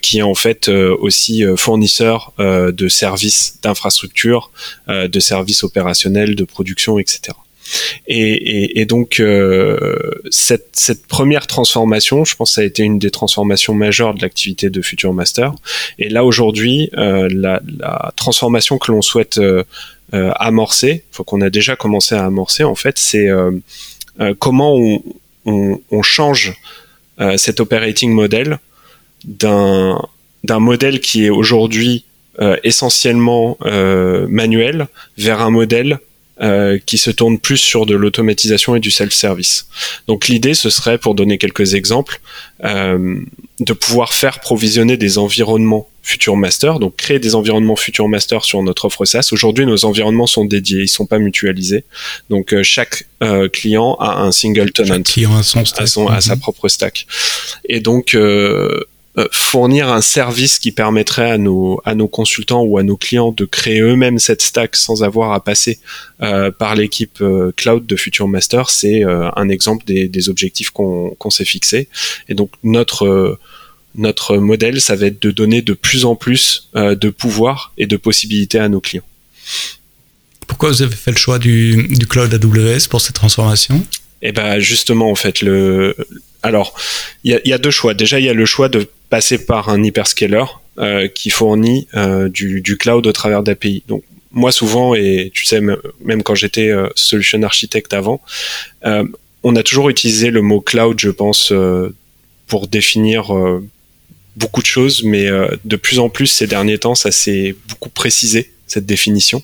qui 0.00 0.18
est 0.18 0.22
en 0.22 0.34
fait 0.34 0.68
euh, 0.68 0.96
aussi 1.00 1.44
euh, 1.44 1.56
fournisseur 1.56 2.32
de 2.38 2.88
services 2.88 3.58
d'infrastructure, 3.62 4.50
de 4.88 5.20
services 5.20 5.64
opérationnels, 5.64 6.34
de 6.34 6.44
production, 6.44 6.98
etc. 6.98 7.36
Et, 8.06 8.84
donc 8.86 9.20
cette, 10.30 11.06
première 11.08 11.46
transformation, 11.46 12.24
je 12.24 12.36
pense, 12.36 12.54
ça 12.54 12.60
a 12.60 12.64
été 12.64 12.82
une 12.84 12.98
des 12.98 13.10
transformations 13.10 13.74
majeures 13.74 14.14
de 14.14 14.22
l'activité 14.22 14.70
de 14.70 14.82
Future 14.82 15.12
Master. 15.12 15.52
Et 15.98 16.08
là 16.08 16.24
aujourd'hui, 16.24 16.90
la, 16.92 17.60
transformation 18.14 18.78
que 18.78 18.92
l'on 18.92 19.02
souhaite 19.02 19.40
amorcer, 20.12 21.02
faut 21.10 21.24
qu'on 21.24 21.40
a 21.40 21.50
déjà 21.50 21.74
commencé 21.74 22.14
à 22.14 22.24
amorcer, 22.24 22.62
en 22.62 22.76
fait, 22.76 22.98
c'est 22.98 23.28
comment 24.38 24.76
on, 25.44 26.02
change 26.02 26.54
cet 27.36 27.58
operating 27.58 28.12
model 28.12 28.58
d'un 29.26 30.00
d'un 30.44 30.60
modèle 30.60 31.00
qui 31.00 31.24
est 31.24 31.30
aujourd'hui 31.30 32.04
euh, 32.40 32.56
essentiellement 32.62 33.58
euh, 33.64 34.26
manuel 34.28 34.86
vers 35.18 35.40
un 35.40 35.50
modèle 35.50 35.98
euh, 36.42 36.78
qui 36.84 36.98
se 36.98 37.10
tourne 37.10 37.38
plus 37.38 37.56
sur 37.56 37.86
de 37.86 37.96
l'automatisation 37.96 38.76
et 38.76 38.80
du 38.80 38.90
self-service. 38.90 39.68
Donc 40.06 40.28
l'idée, 40.28 40.52
ce 40.52 40.68
serait, 40.68 40.98
pour 40.98 41.14
donner 41.14 41.38
quelques 41.38 41.72
exemples, 41.72 42.20
euh, 42.62 43.20
de 43.60 43.72
pouvoir 43.72 44.12
faire 44.12 44.40
provisionner 44.40 44.98
des 44.98 45.16
environnements 45.16 45.88
Future 46.02 46.36
Master, 46.36 46.78
donc 46.78 46.94
créer 46.96 47.18
des 47.18 47.34
environnements 47.34 47.74
Future 47.74 48.06
Master 48.06 48.44
sur 48.44 48.62
notre 48.62 48.84
offre 48.84 49.06
SaaS. 49.06 49.30
Aujourd'hui, 49.32 49.64
nos 49.64 49.86
environnements 49.86 50.26
sont 50.26 50.44
dédiés, 50.44 50.82
ils 50.82 50.88
sont 50.88 51.06
pas 51.06 51.18
mutualisés. 51.18 51.84
Donc 52.28 52.52
euh, 52.52 52.62
chaque 52.62 53.04
client 53.54 53.96
a 53.98 54.20
un 54.20 54.30
single 54.30 54.72
tenant, 54.72 55.02
client 55.02 55.34
a, 55.34 55.42
son 55.42 55.60
à, 55.78 55.86
son, 55.86 56.06
à 56.06 56.20
sa 56.20 56.34
mhm. 56.34 56.40
propre 56.42 56.68
stack. 56.68 57.06
Et 57.66 57.80
donc 57.80 58.14
euh, 58.14 58.84
fournir 59.32 59.88
un 59.88 60.02
service 60.02 60.58
qui 60.58 60.72
permettrait 60.72 61.30
à 61.30 61.38
nos 61.38 61.80
à 61.84 61.94
nos 61.94 62.08
consultants 62.08 62.62
ou 62.62 62.76
à 62.78 62.82
nos 62.82 62.96
clients 62.96 63.32
de 63.32 63.44
créer 63.44 63.80
eux-mêmes 63.80 64.18
cette 64.18 64.42
stack 64.42 64.76
sans 64.76 65.02
avoir 65.02 65.32
à 65.32 65.42
passer 65.42 65.78
euh, 66.22 66.50
par 66.50 66.74
l'équipe 66.74 67.20
euh, 67.22 67.52
cloud 67.56 67.86
de 67.86 67.96
Future 67.96 68.28
Master, 68.28 68.68
c'est 68.68 69.04
un 69.04 69.48
exemple 69.48 69.84
des, 69.86 70.08
des 70.08 70.28
objectifs 70.28 70.70
qu'on 70.70 71.10
qu'on 71.18 71.30
s'est 71.30 71.44
fixés. 71.44 71.88
Et 72.28 72.34
donc 72.34 72.50
notre 72.62 73.38
notre 73.94 74.36
modèle, 74.36 74.82
ça 74.82 74.94
va 74.94 75.06
être 75.06 75.22
de 75.22 75.30
donner 75.30 75.62
de 75.62 75.72
plus 75.72 76.04
en 76.04 76.16
plus 76.16 76.68
de 76.74 77.08
pouvoir 77.08 77.72
et 77.78 77.86
de 77.86 77.96
possibilités 77.96 78.58
à 78.58 78.68
nos 78.68 78.80
clients. 78.80 79.08
Pourquoi 80.46 80.68
vous 80.68 80.82
avez 80.82 80.94
fait 80.94 81.10
le 81.10 81.16
choix 81.16 81.38
du, 81.38 81.88
du 81.88 82.06
cloud 82.06 82.32
AWS 82.32 82.88
pour 82.88 83.00
cette 83.00 83.16
transformation? 83.16 83.84
Eh 84.22 84.32
ben 84.32 84.58
justement, 84.58 85.10
en 85.10 85.14
fait, 85.14 85.40
le 85.40 85.96
alors 86.42 86.74
il 87.24 87.32
y 87.32 87.34
a, 87.34 87.40
y 87.44 87.52
a, 87.52 87.58
deux 87.58 87.70
choix. 87.70 87.94
Déjà, 87.94 88.18
il 88.20 88.26
y 88.26 88.28
a 88.28 88.34
le 88.34 88.46
choix 88.46 88.68
de 88.68 88.88
passer 89.08 89.44
par 89.44 89.68
un 89.68 89.82
hyperscaler 89.82 90.44
euh, 90.78 91.08
qui 91.08 91.30
fournit 91.30 91.88
euh, 91.94 92.28
du, 92.28 92.60
du, 92.60 92.76
cloud 92.76 93.06
au 93.06 93.12
travers 93.12 93.42
d'API. 93.42 93.82
Donc 93.88 94.02
moi 94.36 94.52
souvent, 94.52 94.94
et 94.94 95.30
tu 95.34 95.46
sais, 95.46 95.60
même 95.60 96.22
quand 96.22 96.34
j'étais 96.34 96.68
euh, 96.68 96.88
solution 96.94 97.42
architecte 97.42 97.94
avant, 97.94 98.20
euh, 98.84 99.04
on 99.42 99.56
a 99.56 99.62
toujours 99.62 99.88
utilisé 99.88 100.30
le 100.30 100.42
mot 100.42 100.60
cloud, 100.60 101.00
je 101.00 101.10
pense, 101.10 101.52
euh, 101.52 101.94
pour 102.46 102.68
définir 102.68 103.34
beaucoup 104.36 104.60
de 104.60 104.66
choses, 104.66 105.02
mais 105.02 105.28
de 105.64 105.76
plus 105.76 105.98
en 105.98 106.08
plus 106.08 106.28
ces 106.28 106.46
derniers 106.46 106.78
temps, 106.78 106.94
ça 106.94 107.10
s'est 107.10 107.56
beaucoup 107.68 107.88
précisé 107.88 108.52
cette 108.66 108.86
définition. 108.86 109.42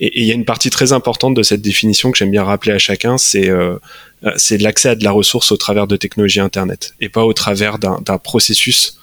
Et 0.00 0.20
il 0.20 0.26
y 0.26 0.30
a 0.30 0.34
une 0.34 0.44
partie 0.44 0.70
très 0.70 0.92
importante 0.92 1.34
de 1.34 1.42
cette 1.42 1.60
définition 1.60 2.10
que 2.10 2.18
j'aime 2.18 2.30
bien 2.30 2.44
rappeler 2.44 2.72
à 2.72 2.78
chacun, 2.78 3.18
c'est 3.18 3.48
euh, 3.48 3.74
euh, 3.74 3.78
c'est 4.36 4.58
l'accès 4.58 4.90
à 4.90 4.94
de 4.94 5.04
la 5.04 5.10
ressource 5.10 5.52
au 5.52 5.56
travers 5.56 5.86
de 5.86 5.96
technologies 5.96 6.40
Internet 6.40 6.94
et 7.00 7.08
pas 7.08 7.24
au 7.24 7.32
travers 7.32 7.78
d'un 7.78 8.18
processus 8.18 8.98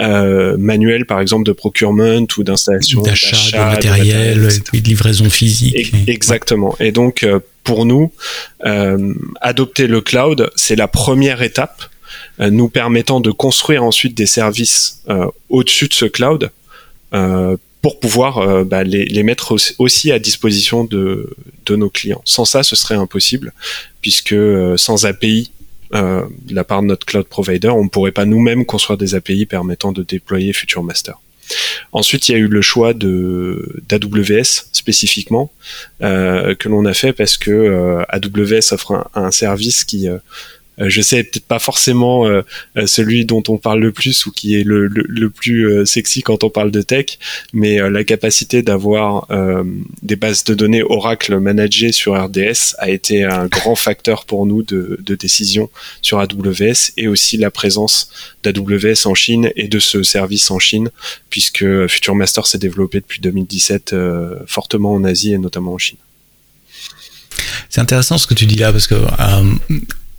euh, 0.00 0.56
manuel, 0.58 1.06
par 1.06 1.20
exemple 1.20 1.44
de 1.44 1.52
procurement 1.52 2.26
ou 2.36 2.42
d'installation 2.42 3.02
d'achat 3.02 3.36
de 3.56 3.64
matériel, 3.64 4.48
et 4.50 4.60
puis 4.60 4.82
de 4.82 4.88
livraison 4.88 5.30
physique. 5.30 5.94
exactement. 6.08 6.74
Et 6.80 6.90
donc 6.90 7.22
euh, 7.22 7.38
pour 7.62 7.86
nous, 7.86 8.12
euh, 8.66 9.14
adopter 9.40 9.86
le 9.86 10.00
cloud, 10.00 10.50
c'est 10.56 10.76
la 10.76 10.88
première 10.88 11.42
étape 11.42 11.84
nous 12.38 12.68
permettant 12.68 13.20
de 13.20 13.30
construire 13.30 13.84
ensuite 13.84 14.16
des 14.16 14.26
services 14.26 15.02
au-dessus 15.48 15.86
de 15.86 15.94
ce 15.94 16.04
cloud 16.04 16.50
pour 17.84 18.00
pouvoir 18.00 18.38
euh, 18.38 18.64
bah, 18.64 18.82
les, 18.82 19.04
les, 19.04 19.22
mettre 19.22 19.54
aussi 19.76 20.10
à 20.10 20.18
disposition 20.18 20.84
de, 20.84 21.36
de, 21.66 21.76
nos 21.76 21.90
clients. 21.90 22.22
Sans 22.24 22.46
ça, 22.46 22.62
ce 22.62 22.76
serait 22.76 22.94
impossible, 22.94 23.52
puisque 24.00 24.32
euh, 24.32 24.78
sans 24.78 25.04
API 25.04 25.52
euh, 25.92 26.22
de 26.46 26.54
la 26.54 26.64
part 26.64 26.80
de 26.80 26.86
notre 26.86 27.04
cloud 27.04 27.26
provider, 27.26 27.68
on 27.68 27.84
ne 27.84 27.90
pourrait 27.90 28.10
pas 28.10 28.24
nous-mêmes 28.24 28.64
construire 28.64 28.96
des 28.96 29.14
API 29.14 29.44
permettant 29.44 29.92
de 29.92 30.02
déployer 30.02 30.54
Future 30.54 30.82
Master. 30.82 31.20
Ensuite, 31.92 32.30
il 32.30 32.32
y 32.32 32.34
a 32.36 32.38
eu 32.38 32.46
le 32.46 32.62
choix 32.62 32.94
de 32.94 33.82
d'AWS 33.86 34.70
spécifiquement 34.72 35.52
euh, 36.00 36.54
que 36.54 36.70
l'on 36.70 36.86
a 36.86 36.94
fait 36.94 37.12
parce 37.12 37.36
que 37.36 38.02
AWS 38.08 38.72
offre 38.72 38.92
un, 38.92 39.06
un 39.14 39.30
service 39.30 39.84
qui 39.84 40.08
je 40.78 41.00
sais 41.02 41.22
peut-être 41.22 41.46
pas 41.46 41.58
forcément 41.58 42.26
euh, 42.26 42.42
euh, 42.76 42.86
celui 42.86 43.24
dont 43.24 43.42
on 43.48 43.58
parle 43.58 43.80
le 43.80 43.92
plus 43.92 44.26
ou 44.26 44.32
qui 44.32 44.58
est 44.58 44.64
le, 44.64 44.88
le, 44.88 45.30
plus 45.30 45.86
sexy 45.86 46.22
quand 46.22 46.44
on 46.44 46.50
parle 46.50 46.70
de 46.70 46.82
tech, 46.82 47.18
mais 47.52 47.78
la 47.90 48.04
capacité 48.04 48.62
d'avoir 48.62 49.26
des 50.02 50.16
bases 50.16 50.44
de 50.44 50.54
données 50.54 50.82
Oracle 50.82 51.38
managées 51.38 51.92
sur 51.92 52.14
RDS 52.14 52.74
a 52.78 52.90
été 52.90 53.24
un 53.24 53.46
grand 53.46 53.74
facteur 53.74 54.24
pour 54.24 54.46
nous 54.46 54.62
de, 54.62 54.98
de 55.00 55.14
décision 55.14 55.70
sur 56.02 56.18
AWS 56.18 56.92
et 56.96 57.08
aussi 57.08 57.36
la 57.36 57.50
présence 57.50 58.10
d'AWS 58.42 59.06
en 59.06 59.14
Chine 59.14 59.50
et 59.56 59.68
de 59.68 59.78
ce 59.78 60.02
service 60.02 60.50
en 60.50 60.58
Chine, 60.58 60.90
puisque 61.30 61.86
Future 61.88 62.14
Master 62.14 62.46
s'est 62.46 62.58
développé 62.58 63.00
depuis 63.00 63.20
2017 63.20 63.94
fortement 64.46 64.92
en 64.92 65.04
Asie 65.04 65.32
et 65.32 65.38
notamment 65.38 65.72
en 65.74 65.78
Chine. 65.78 65.98
C'est 67.68 67.80
intéressant 67.80 68.18
ce 68.18 68.26
que 68.26 68.34
tu 68.34 68.46
dis 68.46 68.56
là 68.56 68.72
parce 68.72 68.86
que 68.86 68.94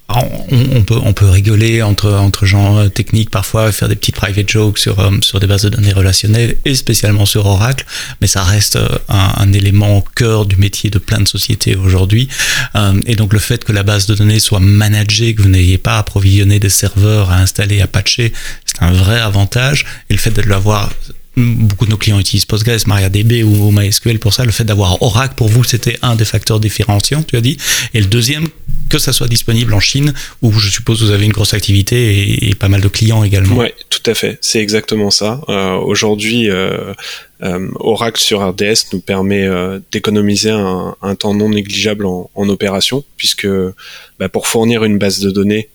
on, 0.08 0.84
peut, 0.84 1.00
on 1.04 1.14
peut 1.14 1.30
rigoler 1.30 1.82
entre, 1.82 2.12
entre 2.14 2.46
gens 2.46 2.78
euh, 2.78 2.90
techniques 2.90 3.30
parfois, 3.30 3.72
faire 3.72 3.90
des 3.90 3.96
petites 3.96 4.16
private 4.16 4.50
jokes 4.50 4.78
sur, 4.78 5.00
euh, 5.00 5.12
sur 5.22 5.40
des 5.40 5.48
bases 5.48 5.64
de 5.64 5.70
données 5.70 5.94
relationnelles 5.94 6.58
et 6.64 6.76
spécialement 6.76 7.26
sur 7.26 7.46
Oracle, 7.46 7.86
mais 8.22 8.28
ça 8.28 8.44
reste 8.44 8.76
euh, 8.76 8.88
un, 9.10 9.52
élément 9.52 9.98
au 9.98 10.02
cœur 10.02 10.46
du 10.46 10.58
métier 10.58 10.90
de 10.90 11.00
plein 11.00 11.20
de 11.20 11.28
sociétés 11.28 11.76
aujourd'hui. 11.76 12.28
et 13.06 13.16
donc 13.16 13.32
le 13.34 13.40
fait 13.40 13.64
que 13.64 13.72
la 13.72 13.84
base 13.84 14.06
de 14.06 14.16
données 14.16 14.40
soit 14.40 14.60
managée, 14.60 15.34
que 15.34 15.42
vous 15.42 15.50
n'ayez 15.50 15.78
pas 15.78 15.96
à 15.96 16.00
approvisionner 16.00 16.60
des 16.60 16.70
serveurs, 16.70 17.32
à 17.32 17.38
installer, 17.38 17.82
à 17.82 17.88
patcher, 17.88 18.34
c'est 18.66 18.82
un 18.84 18.92
vrai 18.92 19.20
avantage. 19.20 19.86
Et 20.10 20.14
le 20.14 20.20
fait 20.20 20.32
de 20.32 20.42
l'avoir 20.42 20.90
beaucoup 21.38 21.86
de 21.86 21.92
nos 21.92 21.98
clients 21.98 22.20
utilisent 22.20 22.46
Postgres, 22.46 22.88
MariaDB 22.88 23.44
ou 23.44 23.72
MySQL 23.72 24.20
pour 24.20 24.34
ça. 24.34 24.46
Le 24.46 24.52
fait 24.52 24.64
d'avoir 24.64 25.02
Oracle 25.02 25.36
pour 25.36 25.50
vous, 25.50 25.64
c'était 25.64 25.98
un 26.02 26.16
des 26.16 26.26
facteurs 26.26 26.60
différenciants, 26.60 27.24
tu 27.24 27.36
as 27.36 27.42
dit. 27.42 27.58
Et 27.94 28.00
le 28.00 28.08
deuxième, 28.08 28.48
que 28.90 28.98
ça 28.98 29.14
soit 29.14 29.28
disponible 29.28 29.74
en 29.74 29.80
Chine, 29.80 30.14
où 30.42 30.52
je 30.52 30.70
suppose 30.70 31.04
vous 31.04 31.12
avez 31.12 31.26
une 31.26 31.32
grosse 31.32 31.54
activité 31.54 32.48
et, 32.50 32.56
pas 32.56 32.70
mal 32.70 32.82
de 32.82 32.88
clients 32.88 33.24
également. 33.24 33.58
Oui, 33.58 33.68
tout 33.90 34.10
à 34.10 34.14
fait. 34.14 34.38
C'est 34.42 34.60
exactement 34.60 35.12
ça. 35.12 35.42
Euh, 35.50 35.76
Aujourd'hui, 35.76 36.50
euh, 36.50 36.94
euh, 37.44 37.68
Oracle 37.76 38.22
sur 38.22 38.48
RDS 38.48 38.94
nous 38.94 39.02
permet 39.02 39.48
d'économiser 39.92 40.52
un, 40.52 41.16
temps 41.18 41.34
non 41.34 41.50
négligeable 41.50 42.06
en, 42.06 42.30
en 42.34 42.50
opération, 42.50 43.04
puisque 43.18 43.48
bah, 44.20 44.30
pour 44.30 44.48
fournir 44.48 44.84
une 44.84 44.98
base 44.98 45.20
de 45.20 45.32
données 45.32 45.70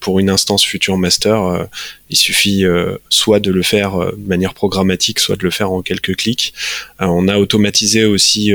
pour 0.00 0.20
une 0.20 0.30
instance 0.30 0.64
future 0.64 0.98
master, 0.98 1.66
il 2.10 2.16
suffit 2.16 2.64
soit 3.08 3.40
de 3.40 3.50
le 3.50 3.62
faire 3.62 3.98
de 3.98 4.28
manière 4.28 4.54
programmatique, 4.54 5.18
soit 5.18 5.36
de 5.36 5.44
le 5.44 5.50
faire 5.50 5.72
en 5.72 5.82
quelques 5.82 6.16
clics. 6.16 6.52
on 6.98 7.26
a 7.28 7.38
automatisé 7.38 8.04
aussi 8.04 8.52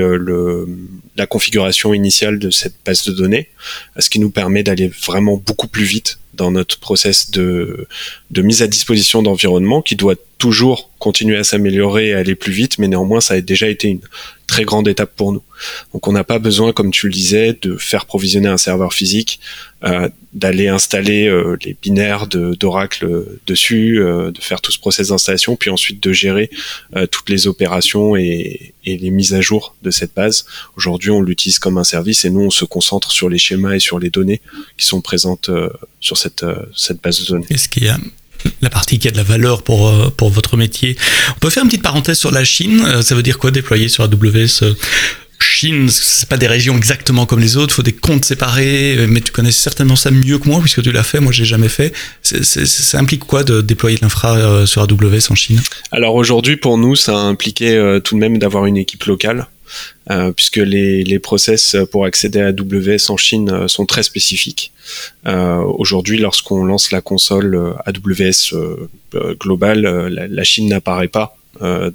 la 1.15 1.25
configuration 1.25 1.93
initiale 1.93 2.39
de 2.39 2.49
cette 2.51 2.75
base 2.85 3.03
de 3.05 3.13
données, 3.13 3.49
ce 3.97 4.09
qui 4.09 4.19
nous 4.19 4.29
permet 4.29 4.63
d'aller 4.63 4.87
vraiment 4.87 5.37
beaucoup 5.37 5.67
plus 5.67 5.85
vite 5.85 6.19
dans 6.37 6.51
notre 6.51 6.79
process 6.79 7.31
de, 7.31 7.87
mise 8.35 8.61
à 8.61 8.67
disposition 8.67 9.21
d'environnement 9.21 9.81
qui 9.81 9.95
doit 9.95 10.15
toujours 10.37 10.91
continuer 10.99 11.37
à 11.37 11.43
s'améliorer 11.43 12.09
et 12.09 12.13
aller 12.13 12.35
plus 12.35 12.51
vite, 12.51 12.77
mais 12.77 12.87
néanmoins 12.87 13.21
ça 13.21 13.33
a 13.33 13.41
déjà 13.41 13.67
été 13.67 13.87
une 13.87 14.01
très 14.45 14.63
grande 14.63 14.87
étape 14.87 15.15
pour 15.15 15.33
nous. 15.33 15.41
Donc 15.93 16.07
on 16.07 16.11
n'a 16.11 16.23
pas 16.23 16.39
besoin, 16.39 16.71
comme 16.71 16.91
tu 16.91 17.07
le 17.07 17.13
disais, 17.13 17.57
de 17.61 17.75
faire 17.75 18.05
provisionner 18.05 18.47
un 18.47 18.57
serveur 18.57 18.93
physique, 18.93 19.39
euh, 19.83 20.09
d'aller 20.33 20.67
installer 20.67 21.27
euh, 21.27 21.57
les 21.65 21.75
binaires 21.81 22.27
d'Oracle 22.27 23.25
dessus, 23.47 23.99
euh, 23.99 24.31
de 24.31 24.41
faire 24.41 24.61
tout 24.61 24.71
ce 24.71 24.79
process 24.79 25.09
d'installation, 25.09 25.55
puis 25.55 25.69
ensuite 25.69 26.01
de 26.01 26.13
gérer 26.13 26.49
toutes 27.11 27.29
les 27.29 27.47
opérations 27.47 28.15
et, 28.15 28.73
et, 28.91 28.97
les 28.97 29.11
mises 29.11 29.33
à 29.33 29.41
jour 29.41 29.75
de 29.83 29.91
cette 29.91 30.13
base. 30.15 30.45
Aujourd'hui, 30.75 31.11
on 31.11 31.21
l'utilise 31.21 31.59
comme 31.59 31.77
un 31.77 31.83
service 31.83 32.25
et 32.25 32.29
nous, 32.29 32.41
on 32.41 32.49
se 32.49 32.65
concentre 32.65 33.11
sur 33.11 33.29
les 33.29 33.37
schémas 33.37 33.73
et 33.73 33.79
sur 33.79 33.99
les 33.99 34.09
données 34.09 34.41
qui 34.77 34.85
sont 34.85 35.01
présentes 35.01 35.49
sur 35.99 36.17
cette, 36.17 36.45
cette 36.75 37.01
base 37.01 37.21
de 37.21 37.25
données. 37.25 37.47
Est-ce 37.49 37.69
qu'il 37.69 37.83
y 37.83 37.89
a 37.89 37.97
la 38.61 38.69
partie 38.69 38.99
qui 38.99 39.07
a 39.07 39.11
de 39.11 39.17
la 39.17 39.23
valeur 39.23 39.63
pour, 39.63 39.87
euh, 39.87 40.09
pour 40.09 40.29
votre 40.29 40.57
métier? 40.57 40.97
On 41.35 41.39
peut 41.39 41.49
faire 41.49 41.63
une 41.63 41.69
petite 41.69 41.83
parenthèse 41.83 42.17
sur 42.17 42.31
la 42.31 42.43
Chine. 42.43 42.83
Euh, 42.85 43.01
ça 43.01 43.15
veut 43.15 43.23
dire 43.23 43.37
quoi 43.37 43.51
déployer 43.51 43.87
sur 43.87 44.03
AWS 44.03 44.63
euh, 44.63 44.73
Chine, 45.39 45.89
c'est 45.89 46.27
pas 46.27 46.37
des 46.37 46.47
régions 46.47 46.75
exactement 46.77 47.25
comme 47.25 47.39
les 47.39 47.57
autres, 47.57 47.73
faut 47.73 47.83
des 47.83 47.93
comptes 47.93 48.25
séparés, 48.25 49.05
mais 49.07 49.21
tu 49.21 49.31
connais 49.31 49.51
certainement 49.51 49.95
ça 49.95 50.11
mieux 50.11 50.39
que 50.39 50.47
moi 50.47 50.59
puisque 50.61 50.81
tu 50.81 50.91
l'as 50.91 51.03
fait, 51.03 51.19
moi 51.19 51.31
j'ai 51.31 51.45
jamais 51.45 51.69
fait. 51.69 51.93
ça 52.21 52.99
implique 52.99 53.23
quoi 53.23 53.43
de 53.43 53.61
déployer 53.61 53.97
l'infra 54.01 54.65
sur 54.65 54.81
AWS 54.81 55.31
en 55.31 55.35
Chine? 55.35 55.61
Alors 55.91 56.15
aujourd'hui 56.15 56.57
pour 56.57 56.77
nous 56.77 56.95
ça 56.95 57.13
a 57.13 57.21
impliqué 57.21 57.99
tout 58.03 58.15
de 58.15 58.19
même 58.19 58.37
d'avoir 58.37 58.65
une 58.65 58.77
équipe 58.77 59.03
locale 59.05 59.47
euh, 60.09 60.31
puisque 60.31 60.57
les, 60.57 61.19
process 61.19 61.75
pour 61.91 62.05
accéder 62.05 62.39
à 62.39 62.47
AWS 62.47 63.09
en 63.11 63.17
Chine 63.17 63.49
euh, 63.51 63.67
sont 63.67 63.85
très 63.85 64.03
spécifiques. 64.03 64.71
Euh, 65.25 65.57
Aujourd'hui, 65.57 66.17
lorsqu'on 66.17 66.63
lance 66.63 66.91
la 66.91 67.01
console 67.01 67.55
euh, 67.55 67.73
AWS 67.85 68.55
globale, 69.39 69.81
la, 70.07 70.43
Chine 70.43 70.69
n'apparaît 70.69 71.07
pas 71.07 71.36
euh, 71.36 71.36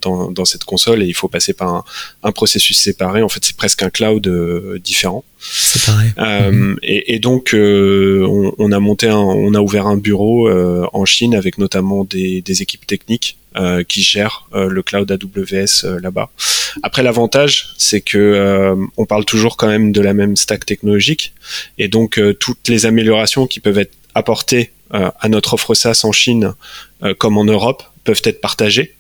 dans, 0.01 0.31
dans, 0.31 0.45
cette 0.45 0.65
console 0.65 1.03
et 1.03 1.07
il 1.07 1.15
faut 1.15 1.29
passer 1.29 1.53
par 1.53 1.69
un, 1.69 1.85
un 2.23 2.33
processus 2.33 2.79
séparé. 2.79 3.23
En 3.23 3.29
fait, 3.29 3.45
c'est 3.45 3.57
presque 3.57 3.83
un 3.83 3.91
cloud 3.91 4.27
euh, 4.27 4.79
différent. 4.83 5.25
Séparé. 5.41 6.07
Euh, 6.19 6.51
mhm. 6.51 6.79
et, 6.83 7.15
et, 7.15 7.19
donc, 7.19 7.51
on, 7.55 8.55
on, 8.59 8.73
a 8.73 8.79
monté, 8.79 9.09
un, 9.09 9.17
on 9.17 9.55
a 9.55 9.61
ouvert 9.61 9.87
un 9.87 9.97
bureau 9.97 10.51
en 10.51 11.05
Chine 11.05 11.35
avec 11.35 11.59
notamment 11.59 12.05
des, 12.05 12.43
des 12.43 12.63
équipes 12.63 12.87
techniques 12.87 13.39
qui 13.89 14.03
gèrent 14.03 14.49
le 14.55 14.83
cloud 14.83 15.11
AWS 15.11 16.01
là-bas. 16.01 16.31
Après, 16.83 17.03
l'avantage, 17.03 17.75
c'est 17.77 18.01
que 18.01 18.75
on 18.97 19.05
parle 19.05 19.27
toujours 19.27 19.57
quand 19.59 19.67
même 19.67 19.93
de 19.93 20.01
la 20.01 20.15
même 20.15 20.37
stack 20.37 20.65
technologique 20.65 21.35
et 21.77 21.89
donc 21.89 22.21
toutes 22.41 22.69
les 22.69 22.87
améliorations 22.87 23.47
qui 23.47 23.61
peuvent 23.61 23.79
être 23.79 23.93
apportées 24.15 24.73
à 24.91 25.29
notre 25.29 25.55
offre 25.55 25.75
SaaS 25.75 26.03
en 26.05 26.13
Chine 26.13 26.55
comme 27.19 27.37
en 27.37 27.45
Europe 27.45 27.83
peuvent 28.05 28.23
être 28.25 28.41
partagées 28.41 28.95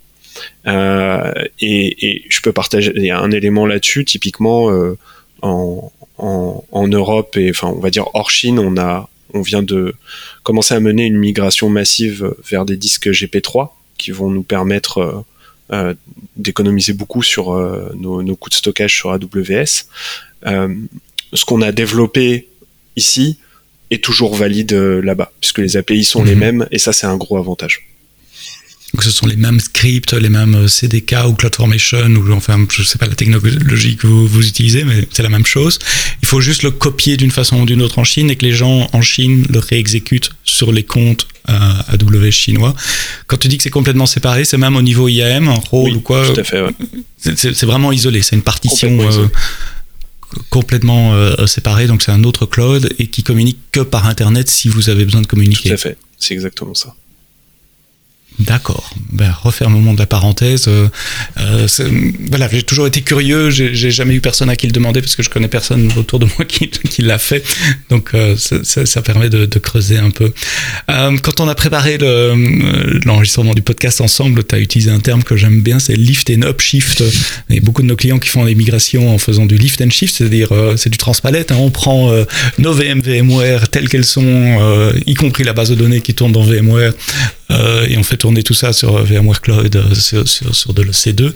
euh, 0.66 1.32
et, 1.60 2.06
et, 2.06 2.24
je 2.28 2.40
peux 2.40 2.52
partager 2.52 2.92
il 2.94 3.04
y 3.04 3.10
a 3.10 3.18
un 3.18 3.30
élément 3.30 3.66
là-dessus. 3.66 4.04
Typiquement, 4.04 4.70
euh, 4.70 4.96
en, 5.42 5.92
en, 6.18 6.64
en, 6.70 6.88
Europe 6.88 7.36
et 7.36 7.50
enfin 7.50 7.68
on 7.68 7.80
va 7.80 7.90
dire 7.90 8.06
hors 8.14 8.30
Chine, 8.30 8.58
on 8.58 8.76
a 8.76 9.08
on 9.34 9.42
vient 9.42 9.62
de 9.62 9.94
commencer 10.42 10.74
à 10.74 10.80
mener 10.80 11.06
une 11.06 11.16
migration 11.16 11.68
massive 11.68 12.34
vers 12.48 12.64
des 12.64 12.76
disques 12.76 13.08
GP3 13.08 13.70
qui 13.96 14.10
vont 14.10 14.30
nous 14.30 14.42
permettre 14.42 15.24
euh, 15.72 15.94
d'économiser 16.36 16.92
beaucoup 16.92 17.22
sur 17.22 17.54
nos, 17.96 18.22
nos, 18.22 18.36
coûts 18.36 18.50
de 18.50 18.54
stockage 18.54 18.94
sur 18.94 19.10
AWS. 19.10 19.86
Ce 20.44 21.44
qu'on 21.46 21.62
a 21.62 21.72
développé 21.72 22.48
ici 22.96 23.38
est 23.90 24.04
toujours 24.04 24.34
valide 24.34 24.72
là-bas, 24.74 25.32
puisque 25.40 25.58
les 25.58 25.78
API 25.78 26.04
sont 26.04 26.24
les 26.24 26.34
mhm. 26.34 26.40
mêmes, 26.40 26.68
et 26.70 26.78
ça 26.78 26.92
c'est 26.92 27.06
un 27.06 27.16
gros 27.16 27.38
avantage. 27.38 27.86
Donc 28.92 29.04
ce 29.04 29.10
sont 29.10 29.26
les 29.26 29.36
mêmes 29.36 29.58
scripts, 29.58 30.12
les 30.12 30.28
mêmes 30.28 30.54
euh, 30.54 30.68
CDK 30.68 31.16
ou 31.26 31.32
CloudFormation 31.32 32.10
ou 32.10 32.32
enfin 32.32 32.66
je 32.70 32.82
sais 32.82 32.98
pas 32.98 33.06
la 33.06 33.14
technologie 33.14 33.96
que 33.96 34.06
vous, 34.06 34.26
vous 34.26 34.46
utilisez, 34.46 34.84
mais 34.84 35.08
c'est 35.10 35.22
la 35.22 35.30
même 35.30 35.46
chose. 35.46 35.78
Il 36.20 36.28
faut 36.28 36.42
juste 36.42 36.62
le 36.62 36.70
copier 36.70 37.16
d'une 37.16 37.30
façon 37.30 37.60
ou 37.60 37.64
d'une 37.64 37.80
autre 37.80 37.98
en 37.98 38.04
Chine 38.04 38.30
et 38.30 38.36
que 38.36 38.44
les 38.44 38.52
gens 38.52 38.88
en 38.92 39.00
Chine 39.00 39.46
le 39.50 39.60
réexécutent 39.60 40.30
sur 40.44 40.72
les 40.72 40.82
comptes 40.82 41.26
euh, 41.48 41.52
AWS 41.88 42.30
chinois. 42.30 42.74
Quand 43.26 43.36
tu 43.36 43.48
dis 43.48 43.56
que 43.56 43.62
c'est 43.62 43.70
complètement 43.70 44.06
séparé, 44.06 44.44
c'est 44.44 44.58
même 44.58 44.76
au 44.76 44.82
niveau 44.82 45.08
IAM, 45.08 45.48
un 45.48 45.54
rôle 45.54 45.94
ou 45.94 46.00
quoi 46.00 46.28
Tout 46.28 46.40
à 46.40 46.44
fait. 46.44 46.60
Ouais. 46.60 46.72
C'est 47.16 47.64
vraiment 47.64 47.92
isolé, 47.92 48.22
c'est 48.22 48.36
une 48.36 48.42
partition 48.42 48.88
complètement, 48.88 49.22
euh, 49.22 50.38
complètement 50.50 51.14
euh, 51.14 51.46
séparée, 51.46 51.86
donc 51.86 52.02
c'est 52.02 52.12
un 52.12 52.24
autre 52.24 52.46
cloud 52.46 52.92
et 52.98 53.06
qui 53.06 53.22
communique 53.22 53.58
que 53.72 53.80
par 53.80 54.06
Internet 54.06 54.48
si 54.50 54.68
vous 54.68 54.90
avez 54.90 55.04
besoin 55.04 55.22
de 55.22 55.26
communiquer. 55.26 55.70
Tout 55.70 55.74
à 55.74 55.78
fait, 55.78 55.96
c'est 56.18 56.34
exactement 56.34 56.74
ça. 56.74 56.94
D'accord. 58.38 58.94
Ben, 59.12 59.30
refermement 59.42 59.92
de 59.92 59.98
la 59.98 60.06
parenthèse. 60.06 60.66
Euh, 60.68 60.88
euh, 61.38 61.66
voilà, 62.30 62.48
j'ai 62.50 62.62
toujours 62.62 62.86
été 62.86 63.02
curieux. 63.02 63.50
J'ai 63.50 63.90
jamais 63.90 64.14
eu 64.14 64.20
personne 64.20 64.48
à 64.48 64.56
qui 64.56 64.66
le 64.66 64.72
demander 64.72 65.00
parce 65.00 65.16
que 65.16 65.22
je 65.22 65.30
connais 65.30 65.48
personne 65.48 65.90
autour 65.96 66.18
de 66.18 66.24
moi 66.38 66.44
qui, 66.46 66.68
qui 66.68 67.02
l'a 67.02 67.18
fait. 67.18 67.44
Donc 67.90 68.10
euh, 68.14 68.36
ça, 68.36 68.86
ça, 68.86 69.02
permet 69.02 69.28
de, 69.28 69.46
de, 69.46 69.58
creuser 69.58 69.98
un 69.98 70.10
peu. 70.10 70.32
Euh, 70.90 71.16
quand 71.22 71.40
on 71.40 71.48
a 71.48 71.54
préparé 71.54 71.98
l'enregistrement 73.04 73.54
du 73.54 73.62
podcast 73.62 74.00
ensemble, 74.00 74.44
tu 74.44 74.54
as 74.54 74.58
utilisé 74.58 74.90
un 74.90 75.00
terme 75.00 75.22
que 75.22 75.36
j'aime 75.36 75.60
bien, 75.60 75.78
c'est 75.78 75.96
lift 75.96 76.30
and 76.30 76.48
upshift. 76.48 77.04
Il 77.50 77.56
y 77.56 77.58
a 77.58 77.62
beaucoup 77.62 77.82
de 77.82 77.86
nos 77.86 77.96
clients 77.96 78.18
qui 78.18 78.28
font 78.28 78.44
des 78.44 78.54
migrations 78.54 79.14
en 79.14 79.18
faisant 79.18 79.46
du 79.46 79.56
lift 79.56 79.80
and 79.82 79.90
shift, 79.90 80.16
c'est-à-dire 80.16 80.48
c'est 80.76 80.90
du 80.90 80.98
transpalette. 80.98 81.52
Hein. 81.52 81.56
On 81.58 81.70
prend 81.70 82.10
nos 82.58 82.72
VM 82.72 83.00
VMware 83.00 83.68
telles 83.68 83.88
qu'elles 83.88 84.04
sont, 84.04 84.92
y 85.06 85.14
compris 85.14 85.44
la 85.44 85.52
base 85.52 85.70
de 85.70 85.74
données 85.74 86.00
qui 86.00 86.14
tourne 86.14 86.32
dans 86.32 86.42
VMware, 86.42 86.92
et 87.88 87.96
on 87.98 88.02
fait 88.02 88.16
tourner 88.16 88.42
tout 88.42 88.54
ça 88.54 88.72
sur 88.72 89.02
VMware 89.02 89.40
Cloud, 89.40 89.76
euh, 89.76 89.94
sur, 89.94 90.26
sur, 90.28 90.74
de 90.74 90.82
l'EC2. 90.82 91.32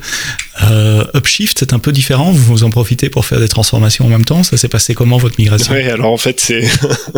Euh, 0.63 1.05
Upshift, 1.15 1.59
c'est 1.59 1.73
un 1.73 1.79
peu 1.79 1.91
différent. 1.91 2.31
Vous 2.31 2.63
en 2.63 2.69
profitez 2.69 3.09
pour 3.09 3.25
faire 3.25 3.39
des 3.39 3.47
transformations 3.47 4.05
en 4.05 4.09
même 4.09 4.25
temps. 4.25 4.43
Ça 4.43 4.57
s'est 4.57 4.67
passé 4.67 4.93
comment 4.93 5.17
votre 5.17 5.35
migration? 5.39 5.73
Oui, 5.73 5.83
alors 5.83 6.11
en 6.11 6.17
fait, 6.17 6.39
c'est. 6.39 6.63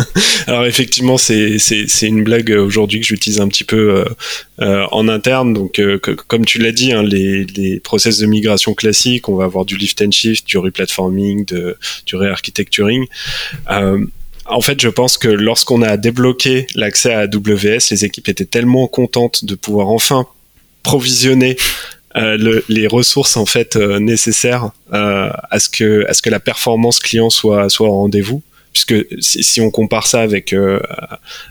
alors 0.46 0.66
effectivement, 0.66 1.16
c'est 1.16 1.58
une 2.02 2.24
blague 2.24 2.50
aujourd'hui 2.50 3.00
que 3.00 3.06
j'utilise 3.06 3.40
un 3.40 3.48
petit 3.48 3.64
peu 3.64 3.76
euh, 3.76 4.04
euh, 4.60 4.86
en 4.90 5.08
interne. 5.08 5.54
Donc, 5.54 5.78
euh, 5.78 5.98
comme 5.98 6.44
tu 6.44 6.58
l'as 6.58 6.72
dit, 6.72 6.92
hein, 6.92 7.02
les, 7.02 7.44
les 7.44 7.80
process 7.80 8.18
de 8.18 8.26
migration 8.26 8.74
classiques, 8.74 9.28
on 9.28 9.36
va 9.36 9.44
avoir 9.44 9.64
du 9.64 9.76
lift 9.76 10.02
and 10.02 10.10
shift, 10.10 10.46
du 10.46 10.58
replatforming, 10.58 11.46
de, 11.46 11.76
du 12.06 12.16
re-architecturing. 12.16 13.06
Euh, 13.70 14.04
en 14.50 14.60
fait, 14.60 14.80
je 14.80 14.88
pense 14.88 15.16
que 15.16 15.28
lorsqu'on 15.28 15.82
a 15.82 15.96
débloqué 15.96 16.66
l'accès 16.74 17.12
à 17.12 17.20
AWS, 17.20 17.90
les 17.90 18.04
équipes 18.04 18.28
étaient 18.28 18.44
tellement 18.44 18.86
contentes 18.88 19.44
de 19.44 19.54
pouvoir 19.54 19.88
enfin 19.88 20.26
provisionner 20.82 21.56
euh, 22.16 22.36
le, 22.36 22.64
les 22.68 22.88
ressources 22.88 23.36
en 23.36 23.46
fait 23.46 23.76
euh, 23.76 24.00
nécessaires 24.00 24.70
euh, 24.92 25.30
à 25.50 25.60
ce 25.60 25.68
que 25.68 26.30
la 26.30 26.40
performance 26.40 26.98
client 26.98 27.30
soit 27.30 27.68
au 27.80 27.90
rendez-vous. 27.90 28.42
Puisque 28.72 28.94
si, 29.20 29.60
on 29.60 29.70
compare 29.70 30.06
ça 30.06 30.20
avec 30.20 30.54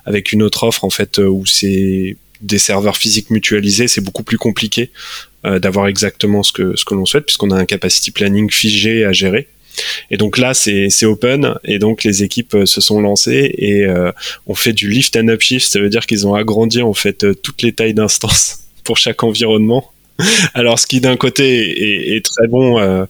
avec 0.05 0.31
une 0.31 0.41
autre 0.41 0.63
offre 0.63 0.85
en 0.85 0.89
fait 0.89 1.17
où 1.17 1.45
c'est 1.45 2.15
des 2.39 2.59
serveurs 2.59 2.95
physiques 2.95 3.29
mutualisés 3.29 3.89
c'est 3.89 3.99
beaucoup 3.99 4.23
plus 4.23 4.37
compliqué 4.37 4.89
d'avoir 5.43 5.87
exactement 5.87 6.43
ce 6.43 6.53
que 6.53 6.77
ce 6.77 6.85
que 6.85 6.93
l'on 6.93 7.05
souhaite 7.05 7.25
puisqu'on 7.25 7.51
a 7.51 7.57
un 7.57 7.65
capacity 7.65 8.11
planning 8.11 8.49
figé 8.49 9.03
à 9.03 9.11
gérer 9.11 9.49
et 10.12 10.17
donc 10.17 10.38
là, 10.38 10.53
c'est 10.53 11.05
open, 11.05 11.55
et 11.63 11.79
donc 11.79 12.03
les 12.03 12.24
équipes 12.24 12.55
euh, 12.55 12.65
se 12.65 12.81
sont 12.81 13.01
lancées 13.01 13.53
et 13.57 13.86
euh, 13.86 14.12
on 14.48 14.55
fait 14.55 14.74
du 14.74 14.89
lift 14.89 15.15
and 15.15 15.27
upshift. 15.27 15.67
Ça 15.71 15.79
veut 15.79 15.89
dire 15.89 16.05
qu'ils 16.05 16.27
ont 16.27 16.36
agrandi 16.36 16.81
en 16.81 16.93
fait 16.93 17.24
euh, 17.24 17.33
toutes 17.36 17.62
les 17.62 17.74
tailles 17.74 17.93
d'instances 17.93 18.59
pour 18.83 18.98
chaque 18.98 19.24
environnement. 19.24 19.91
Alors, 20.53 20.79
ce 20.79 20.86
qui 20.86 21.00
d'un 21.00 21.15
côté 21.15 22.15
est, 22.15 22.25
très 22.25 22.48
bon, 22.48 22.77
euh, 22.77 23.05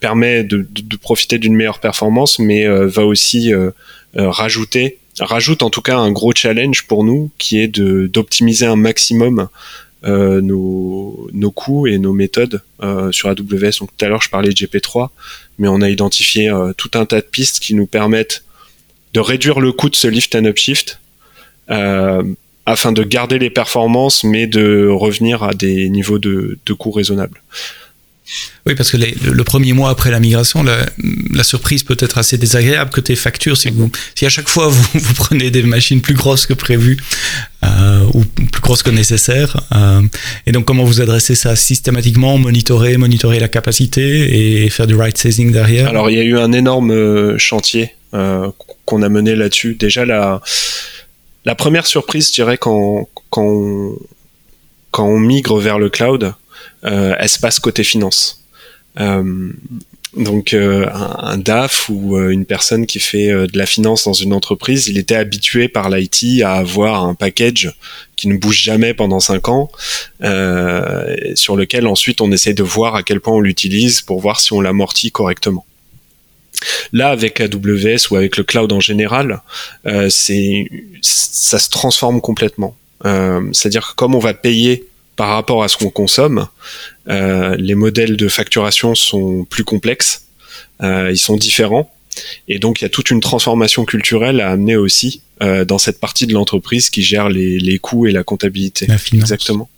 permet 0.00 0.44
de, 0.44 0.66
de, 0.70 0.96
profiter 0.96 1.38
d'une 1.38 1.54
meilleure 1.54 1.80
performance, 1.80 2.38
mais 2.38 2.66
va 2.68 3.06
aussi 3.06 3.54
rajouter, 4.14 4.98
rajoute 5.18 5.62
en 5.62 5.70
tout 5.70 5.80
cas 5.80 5.96
un 5.96 6.12
gros 6.12 6.34
challenge 6.34 6.86
pour 6.88 7.04
nous, 7.04 7.30
qui 7.38 7.58
est 7.58 7.68
d'optimiser 7.68 8.66
un 8.66 8.76
maximum 8.76 9.48
euh, 10.04 10.40
nos, 10.42 11.50
coûts 11.54 11.86
et 11.86 11.98
nos 11.98 12.12
méthodes 12.12 12.60
euh, 12.82 13.10
sur 13.12 13.28
AWS. 13.28 13.78
Donc 13.80 13.90
tout 13.96 14.04
à 14.04 14.08
l'heure 14.08 14.22
je 14.22 14.28
parlais 14.28 14.50
de 14.50 14.54
GP3, 14.54 15.08
mais 15.58 15.68
on 15.68 15.80
a 15.80 15.88
identifié 15.88 16.50
euh, 16.50 16.72
tout 16.76 16.90
un 16.94 17.06
tas 17.06 17.20
de 17.20 17.26
pistes 17.26 17.60
qui 17.60 17.74
nous 17.74 17.86
permettent 17.86 18.44
de 19.14 19.20
réduire 19.20 19.60
le 19.60 19.72
coût 19.72 19.88
de 19.88 19.96
ce 19.96 20.06
lift 20.08 20.34
and 20.34 20.44
upshift 20.44 21.00
afin 21.68 22.92
de 22.92 23.02
garder 23.02 23.38
les 23.38 23.50
performances, 23.50 24.22
mais 24.22 24.46
de 24.46 24.88
revenir 24.88 25.42
à 25.42 25.54
des 25.54 25.88
niveaux 25.88 26.18
de 26.18 26.72
coûts 26.78 26.90
raisonnables. 26.90 27.40
Oui, 28.66 28.74
parce 28.74 28.90
que 28.90 28.96
le 28.96 29.44
premier 29.44 29.72
mois 29.72 29.90
après 29.90 30.10
la 30.10 30.18
migration, 30.18 30.64
la, 30.64 31.44
surprise 31.44 31.84
peut 31.84 31.96
être 32.00 32.18
assez 32.18 32.36
désagréable 32.36 32.90
côté 32.90 33.14
facture. 33.14 33.56
Si, 33.56 33.72
si 34.16 34.26
à 34.26 34.28
chaque 34.28 34.48
fois 34.48 34.68
vous, 34.94 35.14
prenez 35.14 35.50
des 35.50 35.62
machines 35.62 36.00
plus 36.00 36.14
grosses 36.14 36.46
que 36.46 36.54
prévu 36.54 36.96
euh, 37.62 38.04
ou 38.14 38.24
plus 38.24 38.60
grosses 38.60 38.82
que 38.82 38.90
nécessaire, 38.90 39.56
euh, 39.72 40.02
et 40.46 40.52
donc 40.52 40.64
comment 40.64 40.84
vous 40.84 41.00
adressez 41.00 41.36
ça 41.36 41.54
systématiquement, 41.54 42.38
monitorer, 42.38 42.96
monitorer 42.96 43.38
la 43.38 43.48
capacité 43.48 44.64
et 44.64 44.70
faire 44.70 44.88
du 44.88 44.96
right 44.96 45.16
sizing 45.16 45.52
derrière? 45.52 45.88
Alors 45.88 46.10
il 46.10 46.16
y 46.16 46.20
a 46.20 46.24
eu 46.24 46.36
un 46.38 46.52
énorme 46.52 46.90
euh, 46.90 47.38
chantier 47.38 47.92
qu'on 48.86 49.02
a 49.02 49.10
mené 49.10 49.36
là-dessus. 49.36 49.74
Déjà 49.74 50.06
la, 50.06 50.40
première 51.54 51.86
surprise, 51.86 52.28
je 52.30 52.34
dirais, 52.34 52.56
quand, 52.56 53.08
quand 53.28 53.94
on 54.98 55.18
migre 55.18 55.58
vers 55.58 55.78
le 55.78 55.90
cloud, 55.90 56.32
elle 56.86 57.28
se 57.28 57.38
passe 57.38 57.58
côté 57.58 57.84
finance. 57.84 58.46
Euh, 59.00 59.52
donc 60.16 60.54
euh, 60.54 60.86
un, 60.92 61.36
DAF 61.36 61.90
ou 61.90 62.16
euh, 62.16 62.30
une 62.30 62.46
personne 62.46 62.86
qui 62.86 63.00
fait 63.00 63.28
de 63.28 63.58
la 63.58 63.66
finance 63.66 64.04
dans 64.04 64.14
une 64.14 64.32
entreprise, 64.32 64.88
il 64.88 64.96
était 64.96 65.16
habitué 65.16 65.68
par 65.68 65.90
l'IT 65.90 66.42
à 66.42 66.54
avoir 66.54 67.04
un 67.04 67.14
package 67.14 67.74
qui 68.16 68.28
ne 68.28 68.36
bouge 68.38 68.62
jamais 68.62 68.94
pendant 68.94 69.20
5 69.20 69.48
ans, 69.48 69.70
sur 71.34 71.56
lequel 71.56 71.86
ensuite 71.86 72.22
on 72.22 72.32
essaie 72.32 72.54
de 72.54 72.62
voir 72.62 72.94
à 72.94 73.02
quel 73.02 73.20
point 73.20 73.34
on 73.34 73.40
l'utilise 73.40 74.00
pour 74.00 74.20
voir 74.20 74.40
si 74.40 74.54
on 74.54 74.62
l'amortit 74.62 75.12
correctement. 75.12 75.66
Là, 76.94 77.10
avec 77.10 77.38
AWS 77.38 78.10
ou 78.10 78.16
avec 78.16 78.38
le 78.38 78.44
cloud 78.44 78.72
en 78.72 78.80
général, 78.80 79.42
c'est 80.08 80.70
ça 81.02 81.58
se 81.58 81.68
transforme 81.68 82.22
complètement. 82.22 82.74
C'est-à-dire 83.04 83.88
que 83.90 83.94
comme 83.96 84.14
on 84.14 84.18
va 84.18 84.32
payer 84.32 84.86
par 85.16 85.28
rapport 85.28 85.62
à 85.62 85.68
ce 85.68 85.76
qu'on 85.76 85.90
consomme, 85.90 86.46
euh, 87.08 87.56
les 87.58 87.74
modèles 87.74 88.16
de 88.16 88.28
facturation 88.28 88.94
sont 88.94 89.44
plus 89.44 89.64
complexes, 89.64 90.26
euh, 90.82 91.10
ils 91.10 91.18
sont 91.18 91.36
différents, 91.36 91.90
et 92.48 92.58
donc 92.58 92.80
il 92.80 92.84
y 92.84 92.86
a 92.86 92.90
toute 92.90 93.10
une 93.10 93.20
transformation 93.20 93.84
culturelle 93.84 94.40
à 94.40 94.50
amener 94.50 94.76
aussi 94.76 95.22
euh, 95.42 95.64
dans 95.64 95.78
cette 95.78 96.00
partie 96.00 96.26
de 96.26 96.32
l'entreprise 96.32 96.90
qui 96.90 97.02
gère 97.02 97.28
les, 97.28 97.58
les, 97.58 97.78
coûts 97.78 98.06
et 98.06 98.12
la 98.12 98.22
comptabilité. 98.22 98.86
La 98.86 98.96
Exactement. 99.12 99.68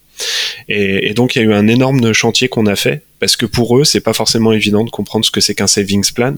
Et, 0.68 1.09
et, 1.09 1.14
donc 1.14 1.37
il 1.37 1.38
y 1.38 1.42
a 1.42 1.45
eu 1.45 1.52
un 1.52 1.68
énorme 1.68 2.12
chantier 2.12 2.49
qu'on 2.49 2.66
a 2.66 2.75
fait 2.75 3.02
parce 3.21 3.37
que 3.37 3.47
pour 3.47 3.78
eux 3.78 3.85
c'est 3.85 4.00
pas 4.00 4.12
forcément 4.12 4.52
évident 4.52 4.85
de 4.85 4.90
comprendre 4.90 5.25
ce 5.25 5.30
que 5.30 5.40
c'est 5.40 5.54
qu'un 5.54 5.68
savings 5.68 6.12
plan. 6.12 6.35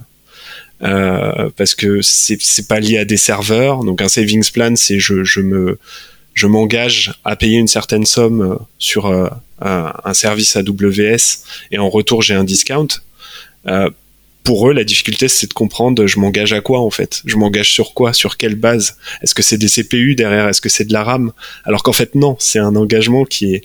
Euh, 0.83 1.51
parce 1.57 1.75
que 1.75 2.01
c'est 2.01 2.67
pas 2.67 2.81
lié 2.81 2.99
à 2.99 3.05
des 3.05 3.19
serveurs. 3.19 3.85
Donc 3.85 4.01
un 4.01 4.09
savings 4.09 4.51
plan, 4.51 4.75
c'est 4.77 4.99
je, 4.99 5.25
je 5.25 5.41
me 5.41 5.79
je 6.35 6.47
m'engage 6.47 7.13
à 7.25 7.37
payer 7.37 7.59
une 7.59 7.69
certaine 7.69 8.07
somme 8.07 8.41
euh, 8.41 8.55
sur 8.79 9.07
euh, 9.07 9.29
un 9.61 10.15
service 10.15 10.57
AWS 10.57 11.45
et 11.71 11.79
en 11.79 11.91
retour 11.91 12.23
j'ai 12.23 12.35
un 12.35 12.45
discount. 12.45 12.89
Euh, 13.67 13.91
pour 14.43 14.69
eux, 14.69 14.73
la 14.73 14.85
difficulté, 14.85 15.29
c'est 15.29 15.49
de 15.49 15.53
comprendre, 15.53 16.07
je 16.07 16.19
m'engage 16.19 16.53
à 16.55 16.61
quoi 16.61 16.81
en 16.81 16.91
fait? 16.91 17.21
Je 17.27 17.37
m'engage 17.37 17.71
sur 17.71 17.93
quoi? 17.93 18.13
Sur 18.15 18.39
quelle 18.39 18.55
base? 18.55 18.97
Est-ce 19.23 19.35
que 19.35 19.43
c'est 19.43 19.59
des 19.59 19.69
CPU 19.69 20.15
derrière? 20.15 20.49
Est-ce 20.49 20.63
que 20.63 20.71
c'est 20.71 20.87
de 20.87 20.93
la 20.95 21.05
RAM? 21.05 21.33
Alors 21.65 21.83
qu'en 21.83 21.93
fait, 21.93 22.15
non, 22.15 22.37
c'est 22.39 22.59
un 22.59 22.75
engagement 22.75 23.25
qui 23.25 23.55
est 23.55 23.65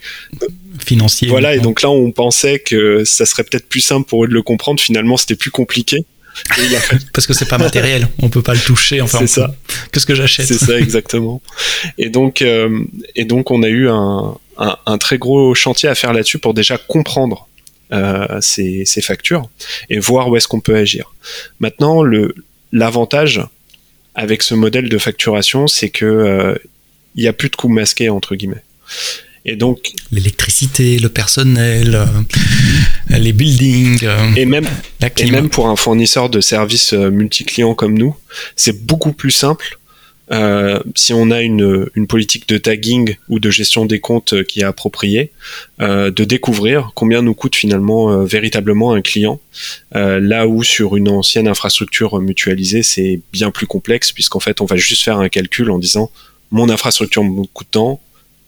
financier. 0.85 1.29
Voilà, 1.29 1.55
et 1.55 1.59
donc 1.59 1.81
là, 1.81 1.89
on 1.89 2.11
pensait 2.11 2.59
que 2.59 3.05
ça 3.05 3.25
serait 3.25 3.43
peut-être 3.43 3.69
plus 3.69 3.79
simple 3.79 4.07
pour 4.07 4.25
eux 4.25 4.27
de 4.27 4.33
le 4.33 4.41
comprendre. 4.41 4.81
Finalement, 4.81 5.15
c'était 5.15 5.35
plus 5.35 5.51
compliqué. 5.51 6.05
Parce 7.13 7.27
que 7.27 7.33
c'est 7.33 7.47
pas 7.47 7.57
matériel, 7.57 8.07
on 8.21 8.29
peut 8.29 8.41
pas 8.41 8.53
le 8.53 8.59
toucher. 8.59 9.01
Enfin, 9.01 9.19
c'est 9.19 9.27
ça. 9.27 9.55
Qu'est-ce 9.91 10.05
que 10.05 10.15
j'achète 10.15 10.45
C'est 10.45 10.57
ça 10.57 10.77
exactement. 10.77 11.41
Et 11.97 12.09
donc, 12.09 12.41
euh, 12.41 12.83
et 13.15 13.25
donc, 13.25 13.51
on 13.51 13.63
a 13.63 13.67
eu 13.67 13.89
un, 13.89 14.37
un, 14.57 14.97
très 14.97 15.17
gros 15.17 15.55
chantier 15.55 15.89
à 15.89 15.95
faire 15.95 16.13
là-dessus 16.13 16.39
pour 16.39 16.53
déjà 16.53 16.77
comprendre 16.77 17.47
euh, 17.93 18.39
ces, 18.41 18.83
ces, 18.85 19.01
factures 19.01 19.49
et 19.89 19.99
voir 19.99 20.29
où 20.29 20.35
est-ce 20.35 20.47
qu'on 20.47 20.59
peut 20.59 20.75
agir. 20.75 21.13
Maintenant, 21.59 22.03
le 22.03 22.35
l'avantage 22.71 23.41
avec 24.15 24.43
ce 24.43 24.53
modèle 24.55 24.89
de 24.89 24.97
facturation, 24.97 25.67
c'est 25.67 25.89
que 25.89 26.05
euh, 26.05 26.55
il 27.15 27.23
y 27.23 27.27
a 27.27 27.33
plus 27.33 27.49
de 27.49 27.55
coûts 27.55 27.69
masqués 27.69 28.09
entre 28.09 28.35
guillemets. 28.35 28.63
Et 29.45 29.55
donc 29.55 29.93
l'électricité, 30.11 30.97
le 30.97 31.09
personnel, 31.09 31.95
euh, 31.95 33.17
les 33.17 33.31
buildings, 33.31 34.03
euh, 34.03 34.33
et 34.35 34.45
même 34.45 34.67
et 35.17 35.29
même 35.29 35.49
pour 35.49 35.67
un 35.67 35.75
fournisseur 35.75 36.29
de 36.29 36.41
services 36.41 36.93
euh, 36.93 37.11
multi-clients 37.11 37.75
comme 37.75 37.97
nous, 37.97 38.15
c'est 38.55 38.85
beaucoup 38.85 39.13
plus 39.13 39.31
simple 39.31 39.79
euh, 40.31 40.79
si 40.95 41.13
on 41.13 41.29
a 41.29 41.43
une, 41.43 41.87
une, 41.93 42.07
politique 42.07 42.49
de 42.49 42.57
tagging 42.57 43.15
ou 43.29 43.39
de 43.39 43.51
gestion 43.51 43.85
des 43.85 43.99
comptes 43.99 44.43
qui 44.45 44.61
est 44.61 44.63
appropriée, 44.63 45.31
euh, 45.81 46.09
de 46.09 46.23
découvrir 46.23 46.89
combien 46.95 47.21
nous 47.21 47.35
coûte 47.35 47.55
finalement 47.55 48.23
véritablement 48.23 48.93
un 48.93 49.01
client, 49.01 49.39
là 49.91 50.47
où 50.47 50.63
sur 50.63 50.95
une 50.95 51.09
ancienne 51.09 51.47
infrastructure 51.47 52.19
mutualisée 52.19 52.81
c'est 52.81 53.21
bien 53.31 53.51
plus 53.51 53.67
complexe 53.67 54.11
puisqu'en 54.11 54.39
fait 54.39 54.61
on 54.61 54.65
va 54.65 54.77
juste 54.77 55.03
faire 55.03 55.19
un 55.19 55.29
calcul 55.29 55.69
en 55.69 55.77
disant 55.77 56.09
mon 56.49 56.69
infrastructure 56.69 57.23
me 57.23 57.45
coûte 57.45 57.67
tant, 57.69 58.01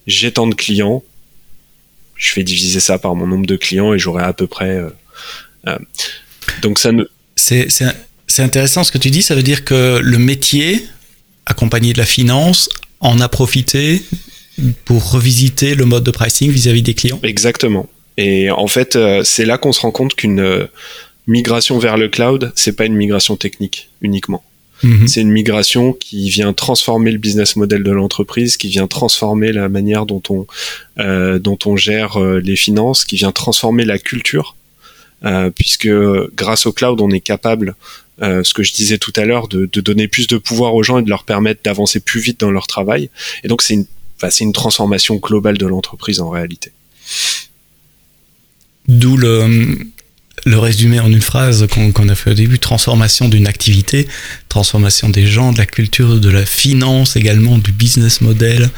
j'ai 0.08 0.32
tant 0.32 0.48
de 0.48 0.56
clients, 0.56 1.04
je 2.16 2.34
vais 2.34 2.44
diviser 2.44 2.80
ça 2.80 2.98
par 2.98 3.16
mon 3.16 3.28
nombre 3.28 3.46
de 3.46 3.56
clients 3.56 3.94
et 3.94 4.00
j'aurai 4.00 4.24
à 4.24 4.34
peu 4.34 4.48
près. 4.48 4.78
Euh, 4.78 4.90
euh, 5.68 5.78
donc 6.62 6.80
ça 6.80 6.92
ne. 6.92 7.04
C'est, 7.36 7.68
c'est, 7.70 8.42
intéressant 8.42 8.84
ce 8.84 8.92
que 8.92 8.98
tu 8.98 9.12
dis. 9.12 9.22
Ça 9.22 9.36
veut 9.36 9.44
dire 9.44 9.64
que 9.64 10.00
le 10.02 10.18
métier, 10.18 10.88
accompagné 11.46 11.94
de 11.94 12.00
la 12.00 12.06
finance, 12.06 12.70
en 13.00 13.20
a 13.20 13.30
profité 13.30 14.02
pour 14.86 15.12
revisiter 15.12 15.76
le 15.76 15.86
mode 15.86 16.04
de 16.04 16.12
pricing 16.12 16.50
vis-à-vis 16.50 16.82
des 16.82 16.96
clients. 16.96 17.20
Exactement. 17.22 17.88
Et 18.18 18.50
en 18.50 18.66
fait, 18.68 18.96
euh, 18.96 19.24
c'est 19.24 19.46
là 19.46 19.60
qu'on 19.60 19.72
se 19.72 19.82
rend 19.82 19.92
compte 19.92 20.16
qu'une 20.16 20.68
migration 21.28 21.78
vers 21.78 21.98
le 21.98 22.10
cloud, 22.10 22.52
c'est 22.56 22.76
pas 22.76 22.86
une 22.86 22.96
migration 22.96 23.36
technique 23.36 23.90
uniquement. 24.02 24.44
Mhm. 24.84 25.08
C'est 25.08 25.22
une 25.22 25.32
migration 25.32 25.94
qui 25.94 26.30
vient 26.30 26.54
transformer 26.54 27.12
le 27.12 27.18
business 27.18 27.56
model 27.56 27.84
de 27.84 27.92
l'entreprise, 27.92 28.58
qui 28.58 28.68
vient 28.68 28.88
transformer 28.88 29.52
la 29.52 29.70
manière 29.70 30.06
dont 30.06 30.22
on 30.30 30.46
euh, 31.00 31.40
dont 31.40 31.58
on 31.66 31.76
gère 31.76 32.22
euh, 32.22 32.40
les 32.40 32.56
finances, 32.56 33.06
qui 33.06 33.16
vient 33.16 33.32
transformer 33.32 33.86
la 33.86 33.98
culture, 33.98 34.56
euh, 35.26 35.50
puisque 35.50 35.90
grâce 36.36 36.66
au 36.66 36.74
cloud, 36.74 37.02
on 37.02 37.10
est 37.10 37.22
capable, 37.22 37.76
euh, 38.22 38.44
ce 38.44 38.54
que 38.54 38.64
je 38.64 38.74
disais 38.74 38.98
tout 38.98 39.14
à 39.16 39.26
l'heure, 39.26 39.48
de, 39.48 39.70
de, 39.72 39.82
donner 39.82 40.08
plus 40.08 40.28
de 40.28 40.38
pouvoir 40.38 40.76
aux 40.76 40.84
gens 40.84 41.00
et 41.00 41.04
de 41.04 41.10
leur 41.10 41.24
permettre 41.24 41.62
d'avancer 41.64 42.00
plus 42.00 42.20
vite 42.20 42.40
dans 42.40 42.52
leur 42.52 42.68
travail. 42.68 43.10
Et 43.44 43.48
donc 43.48 43.62
c'est 43.62 43.76
une, 43.76 43.86
enfin, 44.16 44.30
une 44.40 44.54
transformation 44.54 45.16
globale 45.16 45.58
de 45.58 45.66
l'entreprise 45.66 46.20
en 46.20 46.30
réalité. 46.30 46.72
D'où 48.88 49.18
le 49.18 49.78
le 50.46 50.60
résumé 50.60 51.00
en 51.00 51.12
une 51.12 51.22
phrase 51.22 51.68
qu'on 51.68 52.10
a 52.10 52.16
fait 52.16 52.32
au 52.32 52.34
début, 52.34 52.60
transformation 52.60 53.28
d'une 53.28 53.48
activité, 53.48 54.08
transformation 54.50 55.10
des 55.10 55.26
gens, 55.26 55.52
de 55.52 55.58
la 55.58 55.66
culture, 55.66 56.20
de 56.20 56.30
la 56.30 56.46
finance 56.46 57.16
également, 57.16 57.58
du 57.58 57.72
business 57.72 58.22
model, 58.22 58.70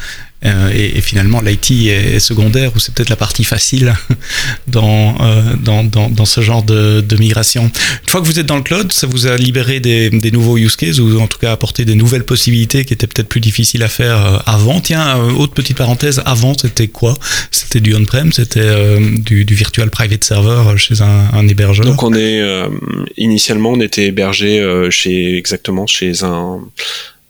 euh, 0.44 0.70
et, 0.74 1.00
finalement, 1.00 1.40
l'IT 1.40 1.70
est, 1.70 2.18
secondaire 2.18 2.72
ou 2.74 2.78
c'est 2.78 2.94
peut-être 2.94 3.10
la 3.10 3.16
partie 3.16 3.44
facile 3.44 3.94
dans, 4.66 5.16
euh, 5.20 5.54
dans, 5.62 5.84
dans, 5.84 6.08
dans, 6.08 6.24
ce 6.24 6.40
genre 6.40 6.62
de, 6.62 7.00
de, 7.00 7.16
migration. 7.16 7.64
Une 7.64 8.08
fois 8.08 8.20
que 8.20 8.26
vous 8.26 8.38
êtes 8.38 8.46
dans 8.46 8.56
le 8.56 8.62
cloud, 8.62 8.92
ça 8.92 9.06
vous 9.06 9.26
a 9.26 9.36
libéré 9.36 9.80
des, 9.80 10.08
des, 10.08 10.30
nouveaux 10.30 10.56
use 10.56 10.76
cases 10.76 10.98
ou 10.98 11.20
en 11.20 11.26
tout 11.26 11.38
cas 11.38 11.52
apporté 11.52 11.84
des 11.84 11.94
nouvelles 11.94 12.24
possibilités 12.24 12.84
qui 12.84 12.94
étaient 12.94 13.06
peut-être 13.06 13.28
plus 13.28 13.40
difficiles 13.40 13.82
à 13.82 13.88
faire 13.88 14.16
euh, 14.16 14.38
avant? 14.46 14.80
Tiens, 14.80 15.18
autre 15.38 15.52
petite 15.52 15.76
parenthèse, 15.76 16.22
avant 16.24 16.54
c'était 16.56 16.88
quoi? 16.88 17.14
C'était 17.50 17.80
du 17.80 17.94
on-prem, 17.94 18.32
c'était 18.32 18.98
du, 19.18 19.44
du, 19.44 19.54
virtual 19.54 19.90
private 19.90 20.24
server 20.24 20.76
chez 20.78 21.02
un, 21.02 21.28
un 21.32 21.48
hébergeur? 21.48 21.84
Donc 21.84 22.02
on 22.02 22.14
est 22.14 22.40
initialement 23.16 23.70
on 23.70 23.80
était 23.80 24.06
hébergé 24.06 24.88
chez 24.90 25.36
exactement 25.36 25.86
chez 25.86 26.24
un 26.24 26.60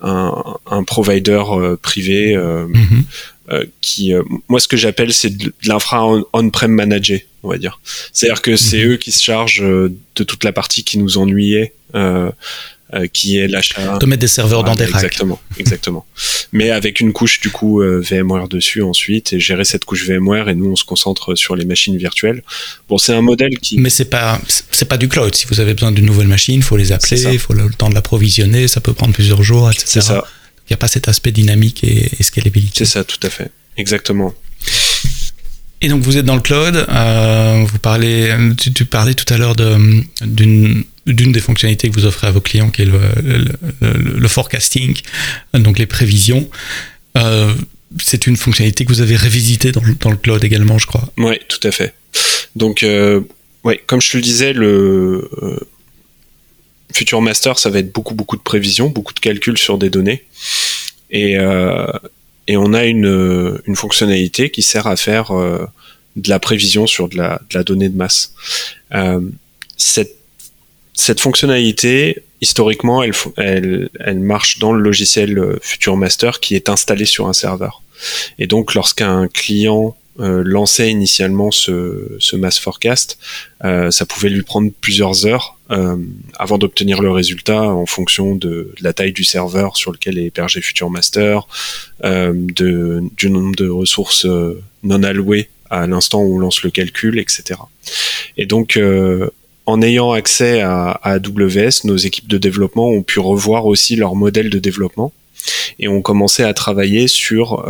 un, 0.02 0.56
un 0.66 0.82
provider 0.82 1.42
euh, 1.50 1.76
privé 1.76 2.34
euh, 2.34 2.66
mhm. 2.66 3.04
euh, 3.50 3.64
qui, 3.80 4.12
moi, 4.48 4.60
ce 4.60 4.68
que 4.68 4.76
j'appelle, 4.76 5.12
c'est 5.12 5.36
de, 5.36 5.52
l'infra 5.64 6.06
on-prem 6.32 6.70
managé, 6.70 7.26
on 7.42 7.48
va 7.48 7.58
dire. 7.58 7.80
C'est-à-dire 8.12 8.42
que 8.42 8.56
c'est 8.56 8.84
mhm. 8.84 8.92
eux 8.92 8.96
qui 8.96 9.12
se 9.12 9.22
chargent 9.22 9.62
de 9.62 10.24
toute 10.24 10.44
la 10.44 10.52
partie 10.52 10.84
qui 10.84 10.98
nous 10.98 11.18
ennuyait. 11.18 11.74
Euh, 11.94 12.30
qui 13.12 13.38
est 13.38 13.48
l'achat. 13.48 13.98
De 13.98 14.06
mettre 14.06 14.20
des 14.20 14.28
serveurs 14.28 14.64
dans 14.64 14.74
des 14.74 14.84
racks. 14.84 15.04
Exactement, 15.04 15.40
exactement. 15.58 16.06
Mais 16.52 16.70
avec 16.70 17.00
une 17.00 17.12
couche 17.12 17.40
du 17.40 17.50
coup 17.50 17.80
euh, 17.80 18.00
VMware 18.00 18.48
dessus 18.48 18.82
ensuite 18.82 19.32
et 19.32 19.40
gérer 19.40 19.64
cette 19.64 19.84
couche 19.84 20.04
VMware 20.04 20.48
et 20.48 20.54
nous 20.54 20.70
on 20.70 20.76
se 20.76 20.84
concentre 20.84 21.34
sur 21.34 21.56
les 21.56 21.64
machines 21.64 21.96
virtuelles. 21.96 22.42
Bon, 22.88 22.98
c'est 22.98 23.14
un 23.14 23.22
modèle 23.22 23.58
qui. 23.60 23.78
Mais 23.78 23.90
c'est 23.90 24.06
pas 24.06 24.40
c'est 24.70 24.86
pas 24.86 24.96
du 24.96 25.08
cloud. 25.08 25.34
Si 25.34 25.46
vous 25.46 25.60
avez 25.60 25.74
besoin 25.74 25.92
d'une 25.92 26.06
nouvelle 26.06 26.28
machine, 26.28 26.56
il 26.56 26.62
faut 26.62 26.76
les 26.76 26.92
appeler, 26.92 27.22
il 27.32 27.38
faut 27.38 27.54
le 27.54 27.70
temps 27.70 27.88
de 27.88 27.94
l'approvisionner, 27.94 28.68
ça 28.68 28.80
peut 28.80 28.92
prendre 28.92 29.12
plusieurs 29.12 29.42
jours, 29.42 29.70
etc. 29.70 29.84
C'est 29.86 30.00
ça. 30.00 30.24
Il 30.68 30.72
n'y 30.72 30.74
a 30.74 30.78
pas 30.78 30.88
cet 30.88 31.08
aspect 31.08 31.32
dynamique 31.32 31.82
et, 31.84 32.10
et 32.18 32.22
scalabilité. 32.22 32.84
C'est 32.84 32.92
ça, 32.92 33.04
tout 33.04 33.18
à 33.22 33.30
fait. 33.30 33.50
Exactement. 33.76 34.34
Et 35.82 35.88
donc 35.88 36.02
vous 36.02 36.18
êtes 36.18 36.26
dans 36.26 36.34
le 36.34 36.42
cloud, 36.42 36.86
euh, 36.88 37.64
vous 37.66 37.78
parlez, 37.78 38.34
tu, 38.58 38.72
tu, 38.72 38.84
parlais 38.84 39.14
tout 39.14 39.32
à 39.32 39.38
l'heure 39.38 39.56
d'une 39.56 40.84
d'une 41.12 41.32
des 41.32 41.40
fonctionnalités 41.40 41.88
que 41.88 41.94
vous 41.94 42.06
offrez 42.06 42.26
à 42.26 42.30
vos 42.30 42.40
clients, 42.40 42.70
qui 42.70 42.82
est 42.82 42.86
le, 42.86 44.28
forecasting, 44.28 44.96
donc 45.54 45.78
les 45.78 45.86
prévisions. 45.86 46.48
Euh, 47.16 47.54
c'est 47.98 48.26
une 48.26 48.36
fonctionnalité 48.36 48.84
que 48.84 48.90
vous 48.92 49.00
avez 49.00 49.16
révisitée 49.16 49.72
dans, 49.72 49.82
le 49.82 50.16
cloud 50.16 50.44
également, 50.44 50.78
je 50.78 50.86
crois. 50.86 51.08
Oui, 51.16 51.38
tout 51.48 51.60
à 51.66 51.72
fait. 51.72 51.94
Donc, 52.54 52.82
euh, 52.82 53.20
comme 53.86 54.00
je 54.00 54.10
te 54.10 54.16
le 54.16 54.22
disais, 54.22 54.52
le 54.52 55.28
Future 56.92 57.20
Master, 57.20 57.58
ça 57.58 57.70
va 57.70 57.80
être 57.80 57.92
beaucoup, 57.92 58.14
beaucoup 58.14 58.36
de 58.36 58.42
prévisions, 58.42 58.88
beaucoup 58.88 59.14
de 59.14 59.20
calculs 59.20 59.58
sur 59.58 59.78
des 59.78 59.90
données. 59.90 60.24
Et, 61.10 61.34
et 62.46 62.56
on 62.56 62.72
a 62.72 62.84
une, 62.84 63.60
une, 63.66 63.76
fonctionnalité 63.76 64.50
qui 64.50 64.62
sert 64.62 64.86
à 64.86 64.96
faire 64.96 65.32
de 65.32 66.28
la 66.28 66.38
prévision 66.38 66.86
sur 66.86 67.08
de 67.08 67.16
la, 67.16 67.40
de 67.50 67.58
la 67.58 67.64
donnée 67.64 67.88
de 67.88 67.96
masse. 67.96 68.34
cette, 69.76 70.19
cette 71.00 71.20
fonctionnalité, 71.20 72.22
historiquement, 72.40 73.02
elle, 73.36 73.90
marche 74.16 74.58
dans 74.58 74.72
le 74.72 74.82
logiciel 74.82 75.58
Future 75.62 75.96
Master 75.96 76.40
qui 76.40 76.54
est 76.54 76.68
installé 76.68 77.04
sur 77.04 77.26
un 77.26 77.32
serveur. 77.32 77.82
Et 78.38 78.46
donc, 78.46 78.74
lorsqu'un 78.74 79.28
client 79.28 79.96
euh, 80.18 80.42
lançait 80.44 80.90
initialement 80.90 81.50
ce, 81.50 82.16
ce 82.18 82.36
mass 82.36 82.58
forecast, 82.58 83.18
euh, 83.64 83.90
ça 83.90 84.04
pouvait 84.04 84.28
lui 84.28 84.42
prendre 84.42 84.70
plusieurs 84.80 85.24
heures 85.24 85.56
euh, 85.70 85.96
avant 86.38 86.58
d'obtenir 86.58 87.00
le 87.00 87.10
résultat 87.10 87.62
en 87.62 87.86
fonction 87.86 88.34
de, 88.34 88.74
la 88.80 88.92
taille 88.92 89.12
du 89.12 89.24
serveur 89.24 89.76
sur 89.76 89.92
lequel 89.92 90.18
est 90.18 90.26
hébergé 90.26 90.60
Future 90.60 90.90
Master, 90.90 91.46
du 92.02 93.30
nombre 93.30 93.56
de 93.56 93.68
ressources 93.68 94.26
non 94.82 95.02
allouées 95.02 95.48
à 95.70 95.86
l'instant 95.86 96.20
où 96.20 96.36
on 96.36 96.38
lance 96.38 96.64
le 96.64 96.70
calcul, 96.70 97.18
etc. 97.18 97.60
Et 98.36 98.44
donc, 98.44 98.78
en 99.66 99.82
ayant 99.82 100.12
accès 100.12 100.60
à, 100.60 100.98
AWS, 101.02 101.84
nos 101.84 101.96
équipes 101.96 102.28
de 102.28 102.38
développement 102.38 102.88
ont 102.88 103.02
pu 103.02 103.20
revoir 103.20 103.66
aussi 103.66 103.96
leur 103.96 104.14
modèle 104.14 104.50
de 104.50 104.58
développement 104.58 105.12
et 105.78 105.88
ont 105.88 106.02
commencé 106.02 106.42
à 106.42 106.52
travailler 106.54 107.08
sur 107.08 107.64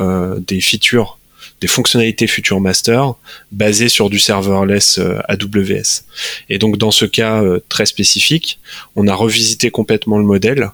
des 0.46 0.61
features 0.61 1.18
des 1.61 1.66
fonctionnalités 1.66 2.26
Future 2.26 2.61
Master 2.61 3.14
basées 3.53 3.88
sur 3.88 4.11
du 4.11 4.18
serverless 4.18 4.98
euh, 4.98 5.20
AWS. 5.29 6.05
Et 6.48 6.59
donc 6.59 6.79
dans 6.79 6.90
ce 6.90 7.05
cas 7.05 7.42
euh, 7.42 7.61
très 7.68 7.87
spécifique, 7.87 8.59
on 8.96 9.07
a 9.07 9.14
revisité 9.14 9.70
complètement 9.70 10.18
le 10.18 10.24
modèle 10.24 10.70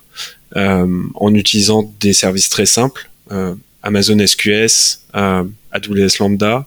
euh, 0.57 0.87
en 1.15 1.35
utilisant 1.35 1.93
des 2.01 2.13
services 2.13 2.49
très 2.49 2.67
simples, 2.67 3.11
Amazon 3.83 4.25
SQS, 4.25 5.01
AWS 5.13 6.19
Lambda. 6.21 6.67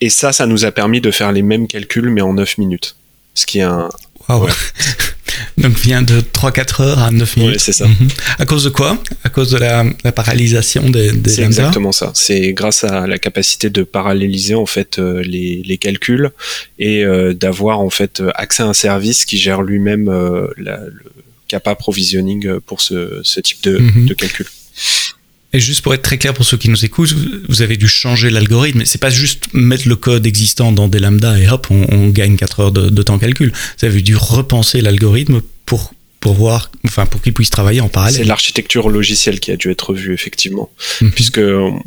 Et 0.00 0.10
ça, 0.10 0.32
ça 0.32 0.46
nous 0.46 0.64
a 0.64 0.72
permis 0.72 1.00
de 1.00 1.10
faire 1.10 1.32
les 1.32 1.42
mêmes 1.42 1.66
calculs 1.66 2.10
mais 2.10 2.20
en 2.20 2.34
9 2.34 2.58
minutes. 2.58 2.96
Ce 3.34 3.46
qui 3.46 3.58
est 3.58 3.62
un... 3.62 3.88
Donc 5.58 5.76
vient 5.78 6.02
de 6.02 6.20
3-4 6.20 6.82
heures 6.82 6.98
à 6.98 7.10
9 7.10 7.36
minutes. 7.36 7.52
Oui, 7.54 7.60
c'est 7.60 7.72
ça. 7.72 7.86
Mhm. 7.86 8.08
À 8.38 8.46
cause 8.46 8.64
de 8.64 8.68
quoi? 8.68 8.98
À 9.24 9.28
cause 9.28 9.50
de 9.50 9.58
la, 9.58 9.84
parallélisation 10.12 10.88
des, 10.90 11.12
des 11.12 11.30
C'est 11.30 11.42
exactement 11.42 11.92
ça. 11.92 12.10
C'est 12.14 12.52
grâce 12.52 12.84
à 12.84 13.06
la 13.06 13.18
capacité 13.18 13.70
de 13.70 13.82
paralléliser 13.82 14.54
en 14.54 14.66
fait 14.66 14.98
euh, 14.98 15.22
les, 15.22 15.62
les, 15.64 15.78
calculs 15.78 16.30
et 16.78 17.04
euh, 17.04 17.34
d'avoir 17.34 17.80
en 17.80 17.90
fait 17.90 18.22
accès 18.34 18.62
à 18.62 18.66
un 18.66 18.74
service 18.74 19.24
qui 19.24 19.38
gère 19.38 19.62
lui-même 19.62 20.08
euh, 20.08 20.48
le 20.56 20.76
capa 21.48 21.74
provisioning 21.74 22.60
pour 22.60 22.80
ce, 22.80 23.20
ce 23.22 23.40
type 23.40 23.62
de, 23.62 23.78
mhm. 23.78 24.06
de 24.06 24.14
calcul. 24.14 24.46
Et 25.52 25.60
juste 25.60 25.80
pour 25.80 25.94
être 25.94 26.02
très 26.02 26.18
clair 26.18 26.34
pour 26.34 26.44
ceux 26.44 26.58
qui 26.58 26.68
nous 26.68 26.84
écoutent, 26.84 27.14
vous 27.48 27.62
avez 27.62 27.76
dû 27.76 27.88
changer 27.88 28.28
l'algorithme. 28.28 28.84
C'est 28.84 29.00
pas 29.00 29.10
juste 29.10 29.44
mettre 29.54 29.88
le 29.88 29.96
code 29.96 30.26
existant 30.26 30.72
dans 30.72 30.88
des 30.88 30.98
lambda 30.98 31.38
et 31.38 31.48
hop, 31.48 31.68
on, 31.70 32.08
gagne 32.08 32.36
4 32.36 32.60
heures 32.60 32.72
de, 32.72 33.02
temps 33.02 33.18
calcul. 33.18 33.52
Vous 33.78 33.86
avez 33.86 34.02
dû 34.02 34.14
repenser 34.16 34.80
l'algorithme 34.80 35.40
pour 35.64 35.92
pour 36.20 36.34
voir, 36.34 36.72
enfin 36.84 37.06
pour 37.06 37.22
qu'il 37.22 37.32
puisse 37.32 37.48
travailler 37.48 37.80
en 37.80 37.88
parallèle. 37.88 38.16
C'est 38.16 38.24
l'architecture 38.24 38.88
logicielle 38.88 39.38
qui 39.38 39.52
a 39.52 39.56
dû 39.56 39.70
être 39.70 39.90
revue 39.90 40.12
effectivement, 40.12 40.68
mhm. 41.00 41.12
puisque 41.12 41.38
on, 41.38 41.80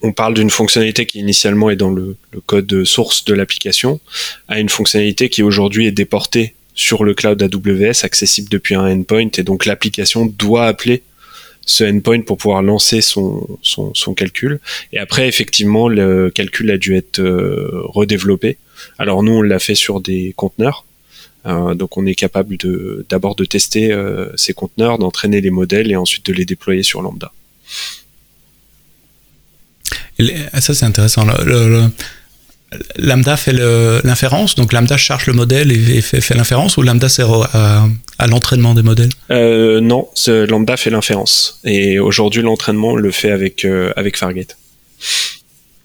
on, 0.00 0.12
parle 0.12 0.32
d'une 0.32 0.48
fonctionnalité 0.48 1.04
qui 1.04 1.18
initialement 1.18 1.68
est 1.68 1.76
dans 1.76 1.90
le, 1.90 2.16
le 2.32 2.40
code 2.40 2.84
source 2.84 3.26
de 3.26 3.34
l'application, 3.34 4.00
à 4.48 4.58
une 4.58 4.70
fonctionnalité 4.70 5.28
qui 5.28 5.42
aujourd'hui 5.42 5.86
est 5.86 5.92
déportée 5.92 6.54
sur 6.74 7.04
le 7.04 7.12
cloud 7.12 7.42
AWS, 7.42 8.04
accessible 8.04 8.48
depuis 8.48 8.74
un 8.74 8.86
endpoint, 8.86 9.28
et 9.36 9.42
donc 9.42 9.66
l'application 9.66 10.24
doit 10.24 10.66
appeler 10.66 11.02
ce 11.66 11.84
endpoint 11.84 12.22
pour 12.22 12.38
pouvoir 12.38 12.62
lancer 12.62 13.00
son, 13.00 13.58
son, 13.60 13.92
son, 13.94 14.14
calcul. 14.14 14.60
Et 14.92 14.98
après, 14.98 15.28
effectivement, 15.28 15.88
le 15.88 16.30
calcul 16.30 16.70
a 16.70 16.78
dû 16.78 16.96
être 16.96 17.18
euh, 17.18 17.82
redéveloppé. 17.84 18.56
Alors 18.98 19.22
nous, 19.22 19.32
on 19.32 19.42
l'a 19.42 19.58
fait 19.58 19.74
sur 19.74 20.00
des 20.00 20.32
conteneurs. 20.36 20.86
Euh, 21.46 21.74
donc 21.74 21.96
on 21.96 22.06
est 22.06 22.14
capable 22.14 22.56
de 22.56 23.06
d'abord 23.08 23.36
de 23.36 23.44
tester 23.44 23.92
euh, 23.92 24.28
ces 24.36 24.52
conteneurs, 24.52 24.98
d'entraîner 24.98 25.40
les 25.40 25.50
modèles 25.50 25.90
et 25.90 25.96
ensuite 25.96 26.26
de 26.26 26.32
les 26.32 26.44
déployer 26.44 26.82
sur 26.82 27.02
Lambda. 27.02 27.32
Ça 30.18 30.74
c'est 30.74 30.84
intéressant. 30.84 31.24
le, 31.24 31.88
Lambda 32.96 33.36
fait 33.36 33.52
l'inférence, 33.52 34.56
donc 34.56 34.72
Lambda 34.72 34.96
charge 34.96 35.26
le 35.26 35.32
modèle 35.32 35.70
et 35.70 36.00
fait, 36.00 36.20
fait 36.20 36.34
l'inférence, 36.34 36.76
ou 36.76 36.82
Lambda 36.82 37.08
sert 37.08 37.30
à, 37.54 37.88
à 38.18 38.26
l'entraînement 38.26 38.74
des 38.74 38.82
modèles? 38.82 39.10
Euh, 39.30 39.80
Non, 39.80 40.08
Lambda 40.26 40.76
fait 40.76 40.90
l'inférence. 40.90 41.60
Et 41.64 41.98
aujourd'hui, 41.98 42.42
l'entraînement 42.42 42.96
le 42.96 43.10
fait 43.10 43.30
avec, 43.30 43.64
euh, 43.64 43.92
avec 43.96 44.16
Fargate. 44.16 44.56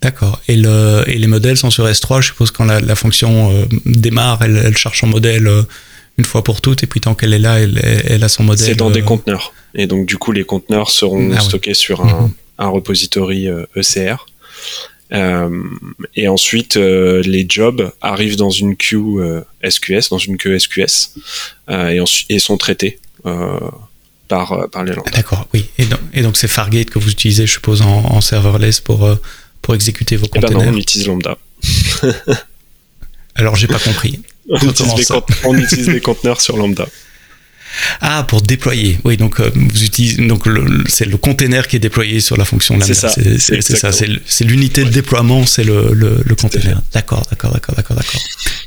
D'accord. 0.00 0.40
Et, 0.48 0.56
le, 0.56 1.04
et 1.06 1.18
les 1.18 1.26
modèles 1.28 1.56
sont 1.56 1.70
sur 1.70 1.86
S3, 1.86 2.20
je 2.20 2.28
suppose 2.28 2.50
quand 2.50 2.64
la, 2.64 2.96
fonction 2.96 3.52
euh, 3.52 3.64
démarre, 3.86 4.40
elle, 4.42 4.60
elle, 4.64 4.76
cherche 4.76 5.00
son 5.00 5.06
modèle 5.06 5.48
une 6.18 6.24
fois 6.24 6.42
pour 6.42 6.60
toutes, 6.60 6.82
et 6.82 6.86
puis 6.86 7.00
tant 7.00 7.14
qu'elle 7.14 7.32
est 7.32 7.38
là, 7.38 7.60
elle, 7.60 7.80
elle, 8.08 8.24
a 8.24 8.28
son 8.28 8.42
modèle. 8.42 8.66
C'est 8.66 8.74
dans 8.74 8.90
des 8.90 9.02
conteneurs. 9.02 9.54
Et 9.74 9.86
donc, 9.86 10.06
du 10.06 10.16
coup, 10.16 10.32
les 10.32 10.44
conteneurs 10.44 10.90
seront 10.90 11.30
ah 11.36 11.40
stockés 11.40 11.74
sur 11.74 12.04
un, 12.04 12.22
mhm. 12.22 12.30
un 12.58 12.68
repository 12.68 13.48
ECR. 13.76 14.26
Euh, 15.12 15.62
et 16.14 16.28
ensuite, 16.28 16.76
euh, 16.76 17.22
les 17.22 17.44
jobs 17.48 17.92
arrivent 18.00 18.36
dans 18.36 18.50
une 18.50 18.76
queue 18.76 19.44
SQS, 19.68 19.92
euh, 19.92 20.00
dans 20.10 20.18
une 20.18 20.36
queue 20.36 20.58
SQS, 20.58 21.14
et, 21.68 21.98
et, 22.28 22.38
sont 22.38 22.56
traités 22.56 22.98
par, 24.28 24.68
par 24.70 24.84
les 24.84 24.94
langues. 24.94 25.10
D'accord, 25.12 25.46
oui. 25.52 25.66
Et 26.12 26.22
donc, 26.22 26.36
c'est 26.36 26.48
Fargate 26.48 26.90
que 26.90 26.98
vous 26.98 27.10
utilisez, 27.10 27.46
je 27.46 27.52
suppose, 27.52 27.82
en, 27.82 28.20
serverless 28.20 28.80
pour, 28.80 29.08
pour 29.60 29.74
exécuter 29.74 30.16
vos 30.16 30.26
conteneurs 30.26 30.50
eh 30.52 30.64
ben 30.64 30.70
non, 30.70 30.76
on 30.76 30.80
utilise 30.80 31.06
Lambda. 31.06 31.36
Alors, 33.34 33.56
j'ai 33.56 33.66
pas 33.66 33.78
compris. 33.78 34.20
on, 34.48 34.56
utilise 34.56 35.12
on 35.44 35.56
utilise 35.56 35.86
des 35.86 36.00
conteneurs 36.00 36.40
sur 36.40 36.56
Lambda. 36.56 36.86
Ah, 38.00 38.24
pour 38.28 38.42
déployer. 38.42 38.98
Oui, 39.04 39.16
donc 39.16 39.40
euh, 39.40 39.50
vous 39.54 39.84
utilisez 39.84 40.26
donc 40.26 40.44
c'est 40.88 41.04
le 41.04 41.16
container 41.16 41.66
qui 41.66 41.76
est 41.76 41.78
déployé 41.78 42.20
sur 42.20 42.36
la 42.36 42.44
fonction 42.44 42.74
lambda. 42.74 42.94
C'est 42.94 43.76
ça. 43.76 43.92
C'est 43.92 44.44
l'unité 44.44 44.84
de 44.84 44.90
déploiement, 44.90 45.46
c'est 45.46 45.64
le, 45.64 45.90
le, 45.92 46.34
container. 46.34 46.80
D'accord, 46.92 47.22
d'accord, 47.30 47.52
d'accord, 47.52 47.74
d'accord, 47.74 47.96
d'accord. 47.96 48.20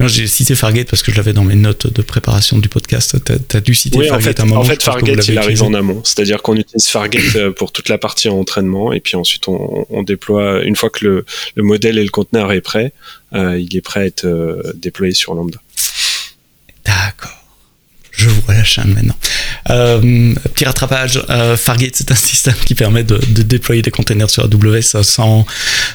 J'ai 0.08 0.28
cité 0.28 0.56
Fargate 0.56 0.90
parce 0.90 1.04
que 1.04 1.12
je 1.12 1.18
l'avais 1.18 1.34
dans 1.34 1.44
mes 1.44 1.56
notes 1.56 1.92
de 1.92 2.02
préparation 2.02 2.58
du 2.58 2.70
podcast. 2.70 3.18
Tu 3.26 3.58
as, 3.58 3.62
dû 3.62 3.76
citer 3.76 3.98
oui, 3.98 4.08
Fargate 4.08 4.24
en 4.24 4.30
fait, 4.30 4.40
à 4.40 4.44
un 4.44 4.46
moment. 4.46 4.62
En 4.62 4.66
fait, 4.66 4.82
Fargate, 4.82 5.28
il 5.28 5.38
arrive 5.38 5.64
en 5.64 5.74
amont. 5.74 6.02
C'est-à-dire 6.04 6.42
qu'on 6.42 6.56
utilise 6.56 6.88
Fargate 6.88 7.36
euh, 7.36 7.52
pour 7.52 7.72
toute 7.72 7.90
la 7.90 7.98
partie 7.98 8.30
en 8.30 8.40
entraînement 8.40 8.94
et 8.94 9.00
puis 9.00 9.16
ensuite 9.16 9.48
on, 9.48 9.86
on 9.90 10.04
déploie, 10.04 10.64
une 10.64 10.76
fois 10.76 10.90
que 10.90 11.06
le, 11.06 11.26
le 11.56 11.64
modèle 11.64 11.98
et 11.98 12.04
le 12.04 12.10
conteneur 12.10 12.52
est 12.52 12.62
prêt, 12.62 12.94
euh, 13.34 13.60
il 13.60 13.76
est 13.76 13.82
prêt 13.82 14.02
à 14.02 14.06
être 14.06 14.74
déployé 14.76 15.14
sur 15.14 15.34
Lambda. 15.34 15.60
D'accord 16.86 17.45
je 18.16 18.30
vois 18.30 18.54
la 18.54 18.64
chaîne 18.64 18.94
maintenant. 18.94 19.18
Euh, 19.70 20.34
petit 20.54 20.66
rattrapage, 20.66 21.22
euh, 21.30 21.58
Fargate, 21.58 21.96
c'est 21.96 22.12
un 22.12 22.16
système 22.32 22.56
qui 22.66 22.76
permet 22.76 23.04
de, 23.04 23.18
déployer 23.44 23.82
des 23.82 23.92
containers 23.92 24.30
sur 24.30 24.44
AWS 24.44 25.04
sans, 25.04 25.46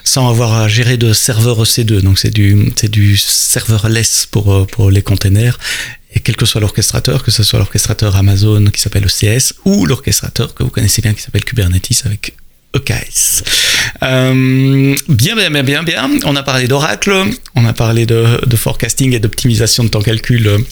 sans 0.05 0.29
avoir 0.29 0.55
à 0.55 0.69
gérer 0.69 0.97
de 0.97 1.13
serveur 1.13 1.63
EC2. 1.63 2.01
Donc 2.01 2.19
c'est 2.19 2.31
du, 2.31 2.73
c'est 2.77 2.91
du 2.91 3.17
serverless 3.17 4.27
pour, 4.31 4.53
euh, 4.53 4.67
pour 4.67 4.91
les 4.91 5.03
containers. 5.03 5.59
Et 6.13 6.21
quel 6.21 6.37
que 6.37 6.45
soit 6.45 6.61
l'orchestrateur, 6.61 7.23
que 7.23 7.31
ce 7.31 7.43
soit 7.43 7.61
l'orchestrateur 7.61 8.17
Amazon 8.17 8.67
qui 8.67 8.81
s'appelle 8.81 9.07
ECS 9.07 9.55
ou 9.65 9.87
l'orchestrateur 9.87 10.55
que 10.55 10.65
vous 10.65 10.71
connaissez 10.71 11.03
bien 11.03 11.15
qui 11.15 11.23
s'appelle 11.23 11.45
Kubernetes 11.45 12.03
avec 12.05 12.35
EKS. 12.75 13.43
Euh, 14.03 14.97
bien, 15.09 15.37
bien, 15.37 15.51
bien, 15.51 15.63
bien, 15.63 15.83
bien. 15.83 16.11
On 16.25 16.35
a 16.37 16.43
parlé 16.43 16.67
d'Oracle, 16.67 17.13
on 17.55 17.65
a 17.65 17.73
parlé 17.73 18.07
de, 18.07 18.41
de 18.45 18.57
forecasting 18.57 19.13
et 19.15 19.21
d'optimisation 19.21 19.85
de 19.85 19.89
temps 19.89 20.03
calcul 20.03 20.65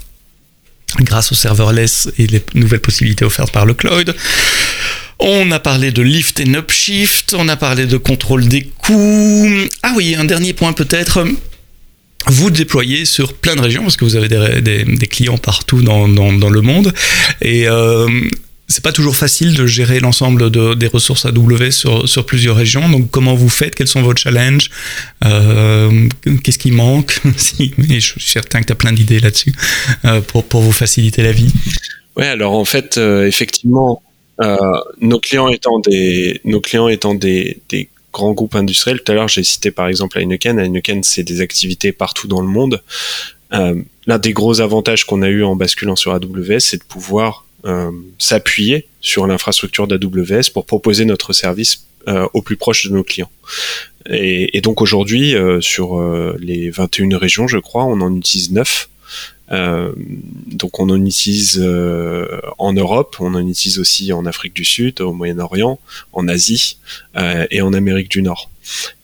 grâce 1.00 1.32
au 1.32 1.34
serverless 1.34 2.08
et 2.18 2.26
les 2.26 2.42
nouvelles 2.54 2.80
possibilités 2.80 3.24
offertes 3.24 3.52
par 3.52 3.66
le 3.66 3.74
cloud. 3.74 4.14
On 5.20 5.50
a 5.50 5.58
parlé 5.58 5.90
de 5.90 6.02
lift 6.02 6.38
et 6.40 6.44
upshift, 6.44 7.34
on 7.36 7.48
a 7.48 7.56
parlé 7.56 7.86
de 7.86 7.96
contrôle 7.96 8.46
des 8.46 8.62
coûts. 8.62 9.48
Ah 9.82 9.92
oui, 9.96 10.14
un 10.14 10.24
dernier 10.24 10.52
point 10.52 10.72
peut-être. 10.72 11.26
Vous 12.26 12.50
déployez 12.50 13.04
sur 13.04 13.32
plein 13.32 13.56
de 13.56 13.60
régions 13.60 13.82
parce 13.82 13.96
que 13.96 14.04
vous 14.04 14.16
avez 14.16 14.28
des, 14.28 15.06
clients 15.06 15.38
partout 15.38 15.82
dans, 15.82 16.06
le 16.06 16.60
monde. 16.60 16.92
Et 17.40 17.68
euh, 17.68 18.08
c'est 18.68 18.84
pas 18.84 18.92
toujours 18.92 19.16
facile 19.16 19.54
de 19.54 19.66
gérer 19.66 19.98
l'ensemble 19.98 20.50
de, 20.50 20.74
des 20.74 20.88
ressources 20.88 21.24
AWS 21.24 22.04
sur, 22.04 22.26
plusieurs 22.26 22.54
régions. 22.54 22.86
Donc, 22.90 23.10
comment 23.10 23.34
vous 23.34 23.48
faites? 23.48 23.74
Quels 23.74 23.88
sont 23.88 24.02
vos 24.02 24.14
challenges? 24.14 24.70
Euh, 25.24 26.06
Qu'est-ce 26.44 26.58
qui 26.58 26.70
manque? 26.70 27.18
Je 27.58 27.98
suis 27.98 28.20
certain 28.20 28.60
que 28.60 28.66
tu 28.66 28.72
as 28.72 28.76
plein 28.76 28.92
d'idées 28.92 29.20
là-dessus 29.20 29.54
euh, 30.04 30.20
pour, 30.20 30.60
vous 30.60 30.72
faciliter 30.72 31.22
la 31.22 31.32
vie. 31.32 31.50
Oui, 32.16 32.26
alors 32.26 32.52
en 32.54 32.66
fait, 32.66 32.98
euh, 32.98 33.26
effectivement, 33.26 34.02
nos 35.00 35.18
clients 35.18 35.48
étant 35.48 35.78
des, 35.80 36.40
nos 36.44 36.60
clients 36.60 36.88
étant 36.88 37.14
des, 37.14 37.62
grands 38.12 38.32
groupes 38.32 38.54
industriels. 38.54 39.00
Tout 39.02 39.12
à 39.12 39.14
l'heure, 39.14 39.28
j'ai 39.28 39.44
cité 39.44 39.70
par 39.70 39.88
exemple 39.88 40.18
Heineken. 40.18 40.58
Heineken, 40.58 41.02
c'est 41.02 41.22
des 41.22 41.40
activités 41.40 41.92
partout 41.92 42.28
dans 42.28 42.42
le 42.42 42.48
monde. 42.48 42.82
L'un 43.50 44.18
des 44.18 44.32
gros 44.34 44.60
avantages 44.60 45.04
qu'on 45.04 45.22
a 45.22 45.28
eu 45.28 45.42
en 45.42 45.56
basculant 45.56 45.96
sur 45.96 46.12
AWS, 46.12 46.60
c'est 46.60 46.78
de 46.78 46.84
pouvoir 46.84 47.44
s'appuyer 48.18 48.86
sur 49.00 49.26
l'infrastructure 49.26 49.86
d'AWS 49.86 50.50
pour 50.52 50.64
proposer 50.64 51.04
notre 51.04 51.32
service 51.32 51.84
euh, 52.08 52.26
au 52.32 52.42
plus 52.42 52.56
proche 52.56 52.86
de 52.86 52.94
nos 52.94 53.02
clients. 53.02 53.30
Et, 54.08 54.56
et 54.56 54.60
donc 54.60 54.80
aujourd'hui, 54.80 55.34
euh, 55.34 55.60
sur 55.60 55.98
euh, 55.98 56.36
les 56.40 56.70
21 56.70 57.18
régions, 57.18 57.48
je 57.48 57.58
crois, 57.58 57.84
on 57.84 58.00
en 58.00 58.14
utilise 58.16 58.50
9. 58.52 58.88
Euh, 59.50 59.92
donc 60.46 60.78
on 60.78 60.88
en 60.90 61.04
utilise 61.04 61.60
euh, 61.62 62.40
en 62.58 62.72
Europe, 62.72 63.16
on 63.20 63.34
en 63.34 63.46
utilise 63.46 63.78
aussi 63.78 64.12
en 64.12 64.26
Afrique 64.26 64.54
du 64.54 64.64
Sud, 64.64 65.00
au 65.00 65.12
Moyen-Orient, 65.12 65.78
en 66.12 66.28
Asie 66.28 66.78
euh, 67.16 67.46
et 67.50 67.60
en 67.60 67.72
Amérique 67.72 68.10
du 68.10 68.22
Nord. 68.22 68.50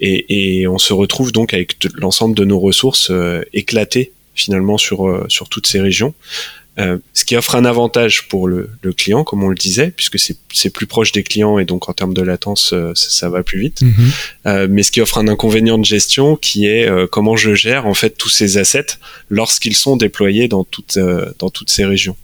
Et, 0.01 0.61
et 0.61 0.67
on 0.67 0.79
se 0.79 0.93
retrouve 0.93 1.33
donc 1.33 1.53
avec 1.53 1.77
l'ensemble 1.95 2.35
de 2.35 2.45
nos 2.45 2.61
ressources 2.61 3.11
éclatées 3.53 4.13
finalement 4.35 4.79
sur 4.79 5.27
sur 5.29 5.49
toutes 5.49 5.67
ces 5.67 5.81
régions. 5.81 6.15
Euh, 6.79 6.99
ce 7.13 7.25
qui 7.25 7.37
offre 7.37 7.55
un 7.55 7.65
avantage 7.65 8.27
pour 8.29 8.49
le, 8.49 8.69
le, 8.83 8.93
client, 8.93 9.23
comme 9.23 9.45
on 9.45 9.49
le 9.49 9.55
disait, 9.55 9.93
puisque 9.95 10.19
c'est 10.19 10.71
plus 10.71 10.87
proche 10.87 11.13
des 11.13 11.23
clients 11.23 11.61
et 11.61 11.65
donc 11.65 11.89
en 11.89 11.93
termes 11.93 12.15
de 12.15 12.23
latence, 12.23 12.73
euh, 12.73 12.93
ça, 12.97 13.11
ça, 13.11 13.29
va 13.29 13.45
plus 13.45 13.61
vite. 13.61 13.83
Mhm. 13.83 13.93
euh, 14.47 14.67
mais 14.69 14.83
ce 14.83 14.91
qui 14.91 15.01
offre 15.01 15.19
un 15.19 15.29
inconvénient 15.29 15.79
de 15.79 15.85
gestion, 15.85 16.35
qui 16.35 16.67
est 16.67 16.89
euh, 16.89 17.07
comment 17.07 17.37
je 17.37 17.55
gère 17.55 17.87
en 17.87 17.95
fait 17.95 18.11
tous 18.11 18.29
ces 18.29 18.59
assets 18.59 18.99
lorsqu'ils 19.31 19.77
sont 19.77 19.97
déployés 19.97 20.49
dans 20.49 20.65
toutes 20.65 20.97
euh, 20.97 21.33
dans 21.39 21.49
toutes 21.49 21.71
ces 21.71 21.85
régions. 21.85 22.17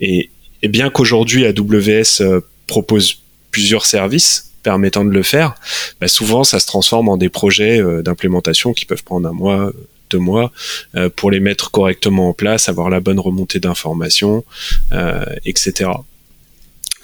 Et, 0.00 0.30
et 0.62 0.68
bien 0.68 0.88
qu'aujourd'hui 0.88 1.44
AWS 1.44 2.40
propose 2.66 3.18
plusieurs 3.50 3.84
services 3.84 4.52
permettant 4.62 5.04
de 5.04 5.10
le 5.10 5.22
faire, 5.22 5.54
bah 6.00 6.08
souvent 6.08 6.44
ça 6.44 6.60
se 6.60 6.66
transforme 6.66 7.08
en 7.08 7.16
des 7.18 7.28
projets 7.28 7.82
d'implémentation 8.02 8.72
qui 8.72 8.86
peuvent 8.86 9.02
prendre 9.02 9.28
un 9.28 9.32
mois, 9.32 9.72
deux 10.12 10.18
mois 10.18 10.52
euh, 10.94 11.08
pour 11.08 11.30
les 11.30 11.40
mettre 11.40 11.70
correctement 11.70 12.28
en 12.28 12.32
place, 12.32 12.68
avoir 12.68 12.90
la 12.90 13.00
bonne 13.00 13.20
remontée 13.20 13.60
d'informations, 13.60 14.44
euh, 14.92 15.24
etc. 15.44 15.90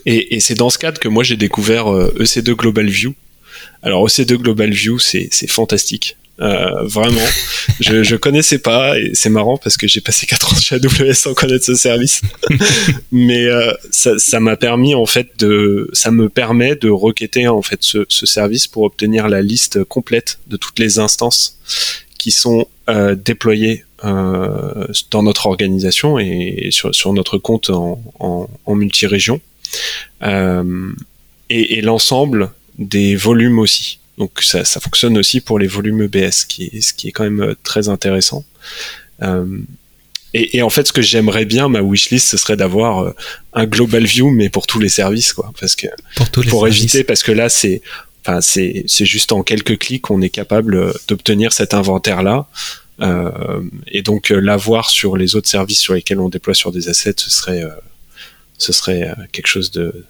Et, 0.07 0.37
et 0.37 0.41
c'est 0.41 0.55
dans 0.55 0.71
ce 0.71 0.79
cadre 0.79 1.01
que 1.01 1.09
moi 1.09 1.25
j'ai 1.25 1.37
découvert 1.37 1.93
euh, 1.93 2.15
EC2 2.21 2.53
Global 2.53 2.87
View. 2.87 3.15
Alors 3.83 4.07
EC2 4.07 4.37
Global 4.37 4.71
View, 4.71 4.99
c'est 4.99 5.29
fantastique. 5.49 6.17
Euh, 6.41 6.85
vraiment, 6.85 7.27
je, 7.81 8.05
je 8.05 8.15
connaissais 8.15 8.59
pas 8.59 8.97
et 8.99 9.11
c'est 9.15 9.29
marrant 9.29 9.57
parce 9.57 9.77
que 9.77 9.89
j'ai 9.89 10.01
passé 10.01 10.25
4 10.27 10.55
ans 10.55 10.57
chez 10.57 10.77
AWS 10.77 11.15
sans 11.15 11.35
connaître 11.35 11.65
ce 11.65 11.75
service. 11.75 12.21
Mais 13.13 13.47
euh, 13.47 13.73
ça 13.91 14.41
m'a 14.41 14.57
permis 14.57 14.95
en 14.95 15.07
fait 15.07 15.31
de, 15.39 15.91
ça 15.93 16.11
me 16.11 16.29
permet 16.29 16.77
de 16.77 16.91
requêter 16.91 17.49
en 17.49 17.63
fait 17.63 17.79
ce, 17.81 18.07
ce, 18.09 18.27
service 18.27 18.69
pour 18.69 18.85
obtenir 18.85 19.29
la 19.29 19.43
liste 19.43 19.83
complète 19.85 20.39
de 20.47 20.57
toutes 20.57 20.79
les 20.79 20.99
instances 20.99 21.59
qui 22.19 22.31
sont 22.31 22.67
euh, 22.89 23.15
déployées 23.15 23.85
euh, 24.05 24.87
dans 25.11 25.23
notre 25.23 25.47
organisation 25.47 26.19
et 26.19 26.69
sur, 26.71 26.95
sur 26.95 27.13
notre 27.13 27.39
compte 27.39 27.71
en, 27.71 28.01
en, 28.21 28.49
en 28.65 28.75
multi-région. 28.75 29.41
Euh, 30.23 30.93
et, 31.51 31.79
et 31.79 31.81
l'ensemble 31.83 32.51
des 32.79 33.17
volumes 33.17 33.59
aussi. 33.59 33.99
Donc 34.17 34.43
ça, 34.43 34.65
ça, 34.65 34.81
fonctionne 34.81 35.17
aussi 35.19 35.41
pour 35.41 35.59
les 35.59 35.67
volumes 35.67 36.03
EBS, 36.03 36.45
qui 36.49 36.71
est, 36.73 36.81
ce 36.81 36.93
qui 36.93 37.09
est 37.09 37.13
quand 37.13 37.25
même 37.25 37.41
euh, 37.41 37.55
très 37.63 37.89
intéressant. 37.89 38.45
Euh, 39.23 39.45
et, 40.35 40.59
et, 40.59 40.63
en 40.63 40.71
fait, 40.71 40.87
ce 40.87 40.93
que 40.93 41.01
j'aimerais 41.01 41.47
bien, 41.47 41.69
ma 41.69 41.81
wishlist, 41.81 42.29
ce 42.29 42.37
serait 42.37 42.57
d'avoir 42.57 43.15
un 43.55 43.67
global 43.67 44.05
view, 44.05 44.31
mais 44.31 44.51
pour 44.51 44.67
tous 44.67 44.79
les 44.79 44.91
services, 44.91 45.33
quoi. 45.33 45.53
Parce 45.59 45.75
que 45.75 45.87
pour, 46.17 46.31
tous 46.31 46.43
les 46.43 46.51
pour 46.51 46.61
services. 46.63 46.83
éviter, 46.83 47.05
parce 47.05 47.23
que 47.23 47.33
là, 47.33 47.49
c'est, 47.49 47.81
enfin, 48.29 48.41
c'est, 48.41 48.85
c'est 48.87 49.07
juste 49.07 49.33
en 49.33 49.43
quelques 49.43 49.79
clics 49.79 50.03
qu'on 50.03 50.21
est 50.21 50.31
capable 50.31 50.77
euh, 50.77 50.93
d'obtenir 51.09 51.53
cet 51.53 51.75
inventaire-là. 51.75 52.47
Euh, 53.01 53.63
et 53.87 54.03
donc 54.03 54.31
l'avoir 54.31 54.91
sur 54.91 55.17
les 55.17 55.37
autres 55.37 55.49
services 55.49 55.79
sur 55.79 55.95
lesquels 55.95 56.19
on 56.19 56.29
déploie 56.29 56.55
sur 56.55 56.73
des 56.73 56.89
assets, 56.89 57.15
ce 57.19 57.31
serait, 57.31 57.63
ce 58.59 58.73
serait 58.73 59.15
quelque 59.31 59.47
chose 59.47 59.71
de 59.71 60.05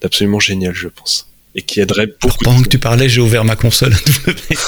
d'absolument 0.00 0.40
génial, 0.40 0.72
je 0.72 0.88
pense 0.88 1.30
et 1.54 1.62
qui 1.62 1.80
aiderait 1.80 2.08
beaucoup. 2.20 2.44
Pendant 2.44 2.62
que 2.62 2.68
tu 2.68 2.78
parlais, 2.78 3.08
j'ai 3.08 3.20
ouvert 3.20 3.44
ma 3.44 3.56
console 3.56 3.94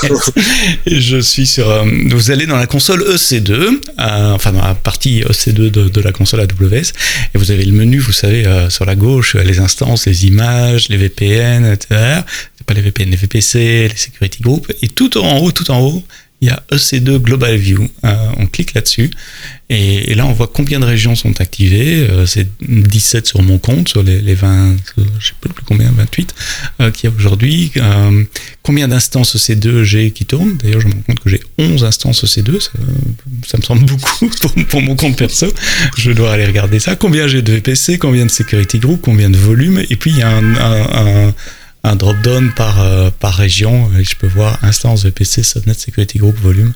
et 0.87 1.01
je 1.01 1.19
suis 1.19 1.47
sur. 1.47 1.71
Euh, 1.71 1.85
vous 2.11 2.31
allez 2.33 2.47
dans 2.47 2.57
la 2.57 2.67
console 2.67 3.03
EC2, 3.03 3.53
euh, 3.53 4.33
enfin 4.33 4.53
dans 4.53 4.63
la 4.63 4.75
partie 4.75 5.21
EC2 5.21 5.71
de, 5.71 5.89
de, 5.89 6.01
la 6.01 6.11
console 6.11 6.41
AWS, 6.41 6.93
et 7.35 7.39
vous 7.39 7.53
avez 7.53 7.65
le 7.65 7.73
menu, 7.73 7.99
vous 7.99 8.13
savez, 8.13 8.47
euh, 8.47 8.69
sur 8.69 8.85
la 8.85 8.97
gauche, 8.97 9.37
les 9.37 9.61
instances, 9.61 10.07
les 10.07 10.27
images, 10.27 10.89
les 10.89 10.97
VPN, 10.97 11.73
etc. 11.73 12.23
Pas 12.67 12.75
les 12.75 12.83
VPN, 12.83 13.11
les 13.11 13.17
VPC, 13.17 13.89
les 13.89 13.97
security 13.97 14.43
groups, 14.43 14.73
et 14.83 14.89
tout 14.89 15.17
en 15.19 15.39
haut, 15.39 15.53
tout 15.53 15.71
en 15.71 15.81
haut, 15.81 16.03
il 16.43 16.49
y 16.49 16.51
a 16.51 16.61
EC2 16.73 17.19
Global 17.19 17.55
View. 17.55 17.89
Euh, 18.05 18.17
on 18.37 18.47
clique 18.47 18.75
là-dessus 18.75 19.11
et, 19.71 20.13
là 20.17 20.27
on 20.27 20.33
voit 20.33 20.49
combien 20.53 20.81
de 20.81 20.85
régions 20.85 21.15
sont 21.15 21.41
activées. 21.41 22.05
Euh, 22.11 22.27
c'est 22.27 22.49
17 22.61 23.29
sur 23.29 23.43
mon 23.43 23.59
compte, 23.59 23.89
sur 23.89 24.03
les, 24.03 24.21
les 24.21 24.35
20, 24.35 24.75
je 25.21 25.27
sais 25.29 25.35
pas 25.41 25.49
plus 25.49 25.65
combien, 25.65 25.91
28 25.93 26.35
euh, 26.81 26.91
qu'il 26.91 27.09
y 27.09 27.13
a 27.13 27.17
aujourd'hui. 27.17 27.71
combien 28.63 28.89
d'instances 28.89 29.37
EC2 29.37 29.85
j'ai 29.85 30.11
qui 30.11 30.27
tournent 30.27 30.57
D'ailleurs, 30.57 30.81
je 30.81 30.89
me 30.89 30.95
rends 30.95 31.03
compte 31.07 31.21
que 31.21 31.31
j'ai 31.31 31.41
11 31.59 31.85
instances 31.85 32.25
EC2. 32.25 32.61
Ça, 32.61 33.59
me 33.59 33.63
semble 33.63 33.85
beaucoup 33.85 34.29
pour, 34.69 34.83
mon 34.83 34.97
compte 34.97 35.17
perso. 35.17 35.47
Je 35.97 36.11
dois 36.11 36.33
aller 36.33 36.47
regarder 36.47 36.81
ça. 36.81 36.97
Combien 36.97 37.29
j'ai 37.29 37.43
de 37.43 37.53
VPC 37.53 37.99
Combien 37.99 38.27
de 38.27 38.31
security 38.33 38.81
group 38.81 39.01
Combien 39.01 39.31
de 39.31 39.37
volume 39.37 39.81
Et 39.91 39.97
puis 39.97 40.11
il 40.11 40.19
y 40.19 40.23
a 40.23 40.37
un 40.37 41.33
un 41.85 41.97
drop-down 41.97 42.53
par, 42.55 42.81
euh, 42.81 43.11
par 43.11 43.35
région. 43.35 43.91
Et 43.99 44.05
je 44.05 44.17
peux 44.17 44.27
voir 44.27 44.63
instance 44.63 45.05
VPC, 45.05 45.43
Subnet 45.43 45.75
Security 45.75 46.19
Group, 46.19 46.37
volume 46.39 46.73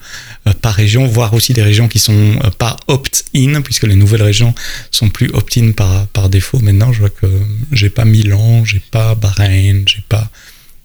euh, 0.47 0.53
par 0.53 0.75
région, 0.75 1.07
voir 1.07 1.35
aussi 1.35 1.53
des 1.53 1.63
régions 1.63 1.89
qui 1.89 1.99
sont 1.99 2.39
euh, 2.45 2.51
pas 2.51 2.77
opt-in, 2.89 3.61
puisque 3.63 3.85
les 3.85 3.95
nouvelles 3.95 4.23
régions 4.23 4.55
sont 4.91 5.09
plus 5.09 5.31
opt-in 5.33 5.73
par, 5.73 6.07
par 6.09 6.29
défaut. 6.29 6.59
Maintenant, 6.59 6.93
je 6.93 7.01
vois 7.01 7.11
que 7.11 7.27
j'ai 7.73 7.91
pas 7.91 8.05
Milan, 8.05 8.65
j'ai 8.65 8.81
pas 8.91 9.15
Bahreïn, 9.15 9.85
j'ai 9.87 10.05
pas 10.09 10.29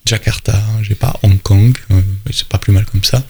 Jakarta, 0.05 0.61
j'ai 0.81 0.95
pas 0.95 1.15
Hong 1.23 1.41
Kong. 1.41 1.77
c'est 2.31 2.47
pas 2.47 2.57
plus 2.57 2.73
mal 2.73 2.85
comme 2.85 3.03
ça. 3.03 3.23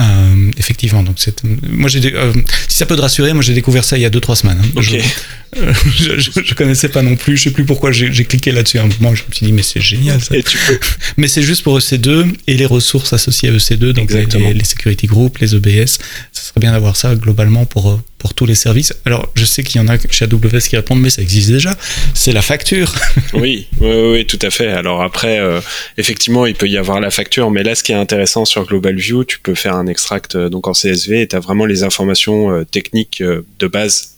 Euh, 0.00 0.50
effectivement, 0.56 1.02
donc 1.02 1.16
c'est 1.18 1.42
moi 1.44 1.88
j'ai 1.88 2.14
euh, 2.14 2.32
si 2.68 2.78
ça 2.78 2.86
peut 2.86 2.96
te 2.96 3.02
rassurer, 3.02 3.32
moi 3.34 3.42
j'ai 3.42 3.52
découvert 3.52 3.84
ça 3.84 3.98
il 3.98 4.00
y 4.00 4.06
a 4.06 4.10
2-3 4.10 4.34
semaines. 4.36 4.58
Hein. 4.62 4.68
Okay. 4.76 5.02
Je, 5.52 6.20
je, 6.20 6.30
je, 6.44 6.54
connaissais 6.54 6.88
pas 6.88 7.02
non 7.02 7.16
plus, 7.16 7.36
je 7.36 7.42
sais 7.42 7.50
plus 7.50 7.64
pourquoi 7.64 7.90
j'ai 7.90 8.24
cliqué 8.24 8.52
là-dessus 8.52 8.78
à 8.78 8.84
un 8.84 8.86
moment, 8.86 9.16
je 9.16 9.24
me 9.28 9.34
suis 9.34 9.46
dit 9.46 9.52
mais 9.52 9.62
c'est 9.62 9.80
génial 9.80 10.20
ça. 10.22 10.32
Peux... 10.36 10.78
mais 11.16 11.26
c'est 11.26 11.42
juste 11.42 11.64
pour 11.64 11.76
EC2 11.76 12.32
et 12.46 12.56
les 12.56 12.66
ressources 12.66 13.12
associées 13.12 13.48
à 13.48 13.52
EC2, 13.52 13.90
donc 13.90 14.12
les, 14.12 14.26
les, 14.54 14.64
security 14.64 15.08
groups, 15.08 15.40
les 15.40 15.56
EBS, 15.56 15.98
ça 16.30 16.42
serait 16.42 16.60
bien 16.60 16.70
d'avoir 16.70 16.94
ça 16.94 17.16
globalement 17.16 17.64
pour 17.64 18.00
pour 18.20 18.34
tous 18.34 18.46
les 18.46 18.54
services. 18.54 18.94
Alors, 19.06 19.28
je 19.34 19.44
sais 19.44 19.64
qu'il 19.64 19.80
y 19.80 19.84
en 19.84 19.88
a 19.88 19.96
chez 20.10 20.26
AWS 20.26 20.60
qui 20.68 20.76
répondent, 20.76 21.00
mais 21.00 21.10
ça 21.10 21.22
existe 21.22 21.50
déjà. 21.50 21.76
C'est 22.14 22.32
la 22.32 22.42
facture. 22.42 22.94
oui, 23.32 23.66
oui, 23.80 24.10
oui, 24.12 24.26
tout 24.26 24.38
à 24.42 24.50
fait. 24.50 24.68
Alors 24.68 25.02
après, 25.02 25.40
euh, 25.40 25.60
effectivement, 25.96 26.44
il 26.46 26.54
peut 26.54 26.68
y 26.68 26.76
avoir 26.76 27.00
la 27.00 27.10
facture, 27.10 27.50
mais 27.50 27.62
là, 27.62 27.74
ce 27.74 27.82
qui 27.82 27.92
est 27.92 27.96
intéressant 27.96 28.44
sur 28.44 28.66
Global 28.66 28.94
View, 28.94 29.24
tu 29.24 29.40
peux 29.40 29.54
faire 29.54 29.74
un 29.74 29.86
extract 29.86 30.36
euh, 30.36 30.50
donc 30.50 30.68
en 30.68 30.72
CSV 30.72 31.22
et 31.22 31.28
tu 31.28 31.34
as 31.34 31.40
vraiment 31.40 31.64
les 31.64 31.82
informations 31.82 32.52
euh, 32.52 32.64
techniques 32.64 33.22
de 33.22 33.66
base 33.66 34.16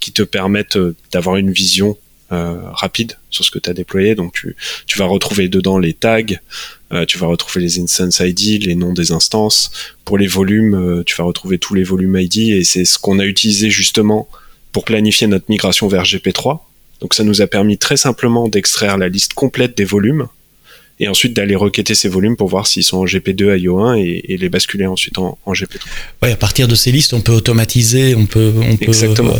qui 0.00 0.10
te 0.10 0.24
permettent 0.24 0.76
d'avoir 1.12 1.36
une 1.36 1.52
vision 1.52 1.96
rapide 2.72 3.16
sur 3.30 3.44
ce 3.44 3.50
que 3.50 3.58
tu 3.58 3.70
as 3.70 3.74
déployé. 3.74 4.14
Donc, 4.14 4.32
tu, 4.34 4.56
tu 4.86 4.98
vas 4.98 5.06
retrouver 5.06 5.48
dedans 5.48 5.78
les 5.78 5.92
tags, 5.92 6.22
euh, 6.92 7.04
tu 7.04 7.18
vas 7.18 7.26
retrouver 7.26 7.60
les 7.60 7.80
instance 7.80 8.20
ID, 8.20 8.64
les 8.64 8.74
noms 8.74 8.92
des 8.92 9.12
instances. 9.12 9.70
Pour 10.04 10.18
les 10.18 10.26
volumes, 10.26 10.74
euh, 10.74 11.02
tu 11.04 11.14
vas 11.16 11.24
retrouver 11.24 11.58
tous 11.58 11.74
les 11.74 11.82
volumes 11.82 12.16
ID 12.16 12.50
et 12.50 12.64
c'est 12.64 12.84
ce 12.84 12.98
qu'on 12.98 13.18
a 13.18 13.24
utilisé 13.24 13.70
justement 13.70 14.28
pour 14.72 14.84
planifier 14.84 15.26
notre 15.26 15.46
migration 15.48 15.88
vers 15.88 16.04
GP3. 16.04 16.60
Donc 17.00 17.14
ça 17.14 17.24
nous 17.24 17.42
a 17.42 17.46
permis 17.46 17.78
très 17.78 17.96
simplement 17.96 18.48
d'extraire 18.48 18.96
la 18.96 19.08
liste 19.08 19.34
complète 19.34 19.76
des 19.76 19.84
volumes 19.84 20.28
et 21.00 21.08
ensuite 21.08 21.34
d'aller 21.34 21.56
requêter 21.56 21.94
ces 21.94 22.08
volumes 22.08 22.36
pour 22.36 22.48
voir 22.48 22.68
s'ils 22.68 22.84
sont 22.84 22.98
en 22.98 23.04
GP2 23.04 23.58
IO1 23.58 23.98
et, 23.98 24.32
et 24.32 24.36
les 24.36 24.48
basculer 24.48 24.86
ensuite 24.86 25.18
en, 25.18 25.36
en 25.44 25.52
GP3. 25.52 25.80
Ouais, 26.22 26.32
à 26.32 26.36
partir 26.36 26.68
de 26.68 26.74
ces 26.76 26.92
listes, 26.92 27.14
on 27.14 27.20
peut 27.20 27.32
automatiser, 27.32 28.14
on 28.14 28.26
peut, 28.26 28.52
on 28.56 28.76
peut 28.76 28.92
euh, 28.92 29.32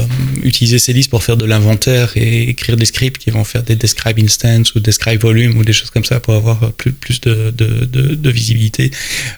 utiliser 0.43 0.81
ces 0.81 0.93
listes 0.93 1.11
pour 1.11 1.23
faire 1.23 1.37
de 1.37 1.45
l'inventaire 1.45 2.13
et 2.17 2.49
écrire 2.51 2.77
des 2.77 2.87
scripts 2.87 3.19
qui 3.19 3.31
vont 3.31 3.45
faire 3.45 3.63
des 3.63 3.77
describe 3.77 4.19
instance 4.19 4.75
ou 4.75 4.81
describe 4.81 5.21
volume 5.21 5.57
ou 5.57 5.65
des 5.65 5.73
choses 5.73 5.91
comme 5.91 6.05
ça 6.05 6.19
pour 6.19 6.35
avoir 6.35 6.73
plus, 6.73 6.93
plus 6.93 7.21
de, 7.21 7.53
de, 7.57 7.85
de, 7.85 8.15
de 8.15 8.31
visibilité. 8.31 8.91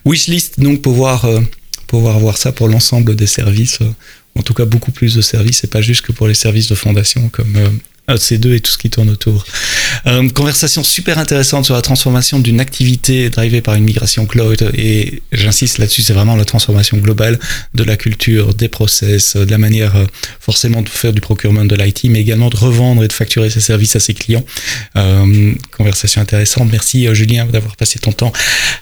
Wishlist, 0.06 0.58
donc 0.58 0.80
pouvoir, 0.80 1.26
euh, 1.26 1.40
pouvoir 1.86 2.16
avoir 2.16 2.38
ça 2.38 2.50
pour 2.50 2.68
l'ensemble 2.68 3.14
des 3.14 3.26
services, 3.26 3.78
euh, 3.82 4.38
en 4.38 4.42
tout 4.42 4.54
cas 4.54 4.64
beaucoup 4.64 4.90
plus 4.90 5.14
de 5.14 5.20
services 5.20 5.64
et 5.64 5.66
pas 5.66 5.82
juste 5.82 6.00
que 6.00 6.12
pour 6.12 6.28
les 6.28 6.34
services 6.34 6.68
de 6.68 6.74
fondation 6.74 7.28
comme 7.28 7.56
EC2 8.08 8.54
et 8.54 8.60
tout 8.60 8.70
ce 8.70 8.78
qui 8.78 8.90
tourne 8.90 9.10
autour. 9.10 9.44
Euh, 10.06 10.28
conversation 10.28 10.84
super 10.84 11.18
intéressante 11.18 11.64
sur 11.64 11.74
la 11.74 11.82
transformation 11.82 12.38
d'une 12.38 12.60
activité 12.60 13.28
drivée 13.28 13.60
par 13.60 13.74
une 13.74 13.84
migration 13.84 14.26
cloud. 14.26 14.70
Et 14.74 15.22
j'insiste 15.32 15.78
là-dessus, 15.78 16.02
c'est 16.02 16.12
vraiment 16.12 16.36
la 16.36 16.44
transformation 16.44 16.96
globale 16.98 17.40
de 17.74 17.82
la 17.82 17.96
culture, 17.96 18.54
des 18.54 18.68
process, 18.68 19.36
de 19.36 19.50
la 19.50 19.58
manière 19.58 19.94
forcément 20.38 20.82
de 20.82 20.88
faire 20.88 21.12
du 21.12 21.20
procurement 21.20 21.64
de 21.64 21.74
l'IT, 21.74 22.04
mais 22.04 22.20
également 22.20 22.50
de 22.50 22.56
revendre 22.56 23.02
et 23.02 23.08
de 23.08 23.12
facturer 23.12 23.50
ses 23.50 23.60
services 23.60 23.96
à 23.96 24.00
ses 24.00 24.14
clients. 24.14 24.44
conversation 25.76 26.20
intéressante. 26.20 26.68
Merci 26.70 27.12
Julien 27.14 27.46
d'avoir 27.46 27.76
passé 27.76 27.98
ton 27.98 28.12
temps 28.12 28.32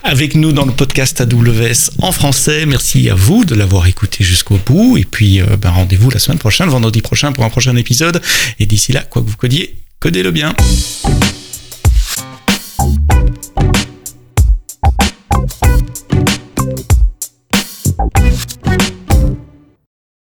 avec 0.03 0.35
nous 0.35 0.53
dans 0.53 0.67
le 0.67 0.73
podcast 0.73 1.21
AWS 1.21 1.91
en 2.03 2.13
français. 2.13 2.67
Merci 2.67 3.09
à 3.09 3.15
vous 3.15 3.45
de 3.45 3.55
l'avoir 3.55 3.87
écouté 3.87 4.25
jusqu'au 4.25 4.59
bout. 4.67 4.99
Et 4.99 5.05
puis, 5.05 5.41
ben, 5.61 5.71
rendez-vous 5.71 6.11
la 6.11 6.19
semaine 6.19 6.39
prochaine, 6.39 6.69
vendredi 6.69 7.01
prochain, 7.01 7.33
pour 7.33 7.45
un 7.45 7.51
prochain 7.51 7.77
épisode. 7.77 8.21
Et 8.59 8.67
d'ici 8.67 8.93
là, 8.93 9.03
quoi 9.03 9.23
que 9.23 9.29
vous 9.29 9.37
codiez, 9.37 9.77
Codez-le 10.05 10.33
bien. 10.33 10.55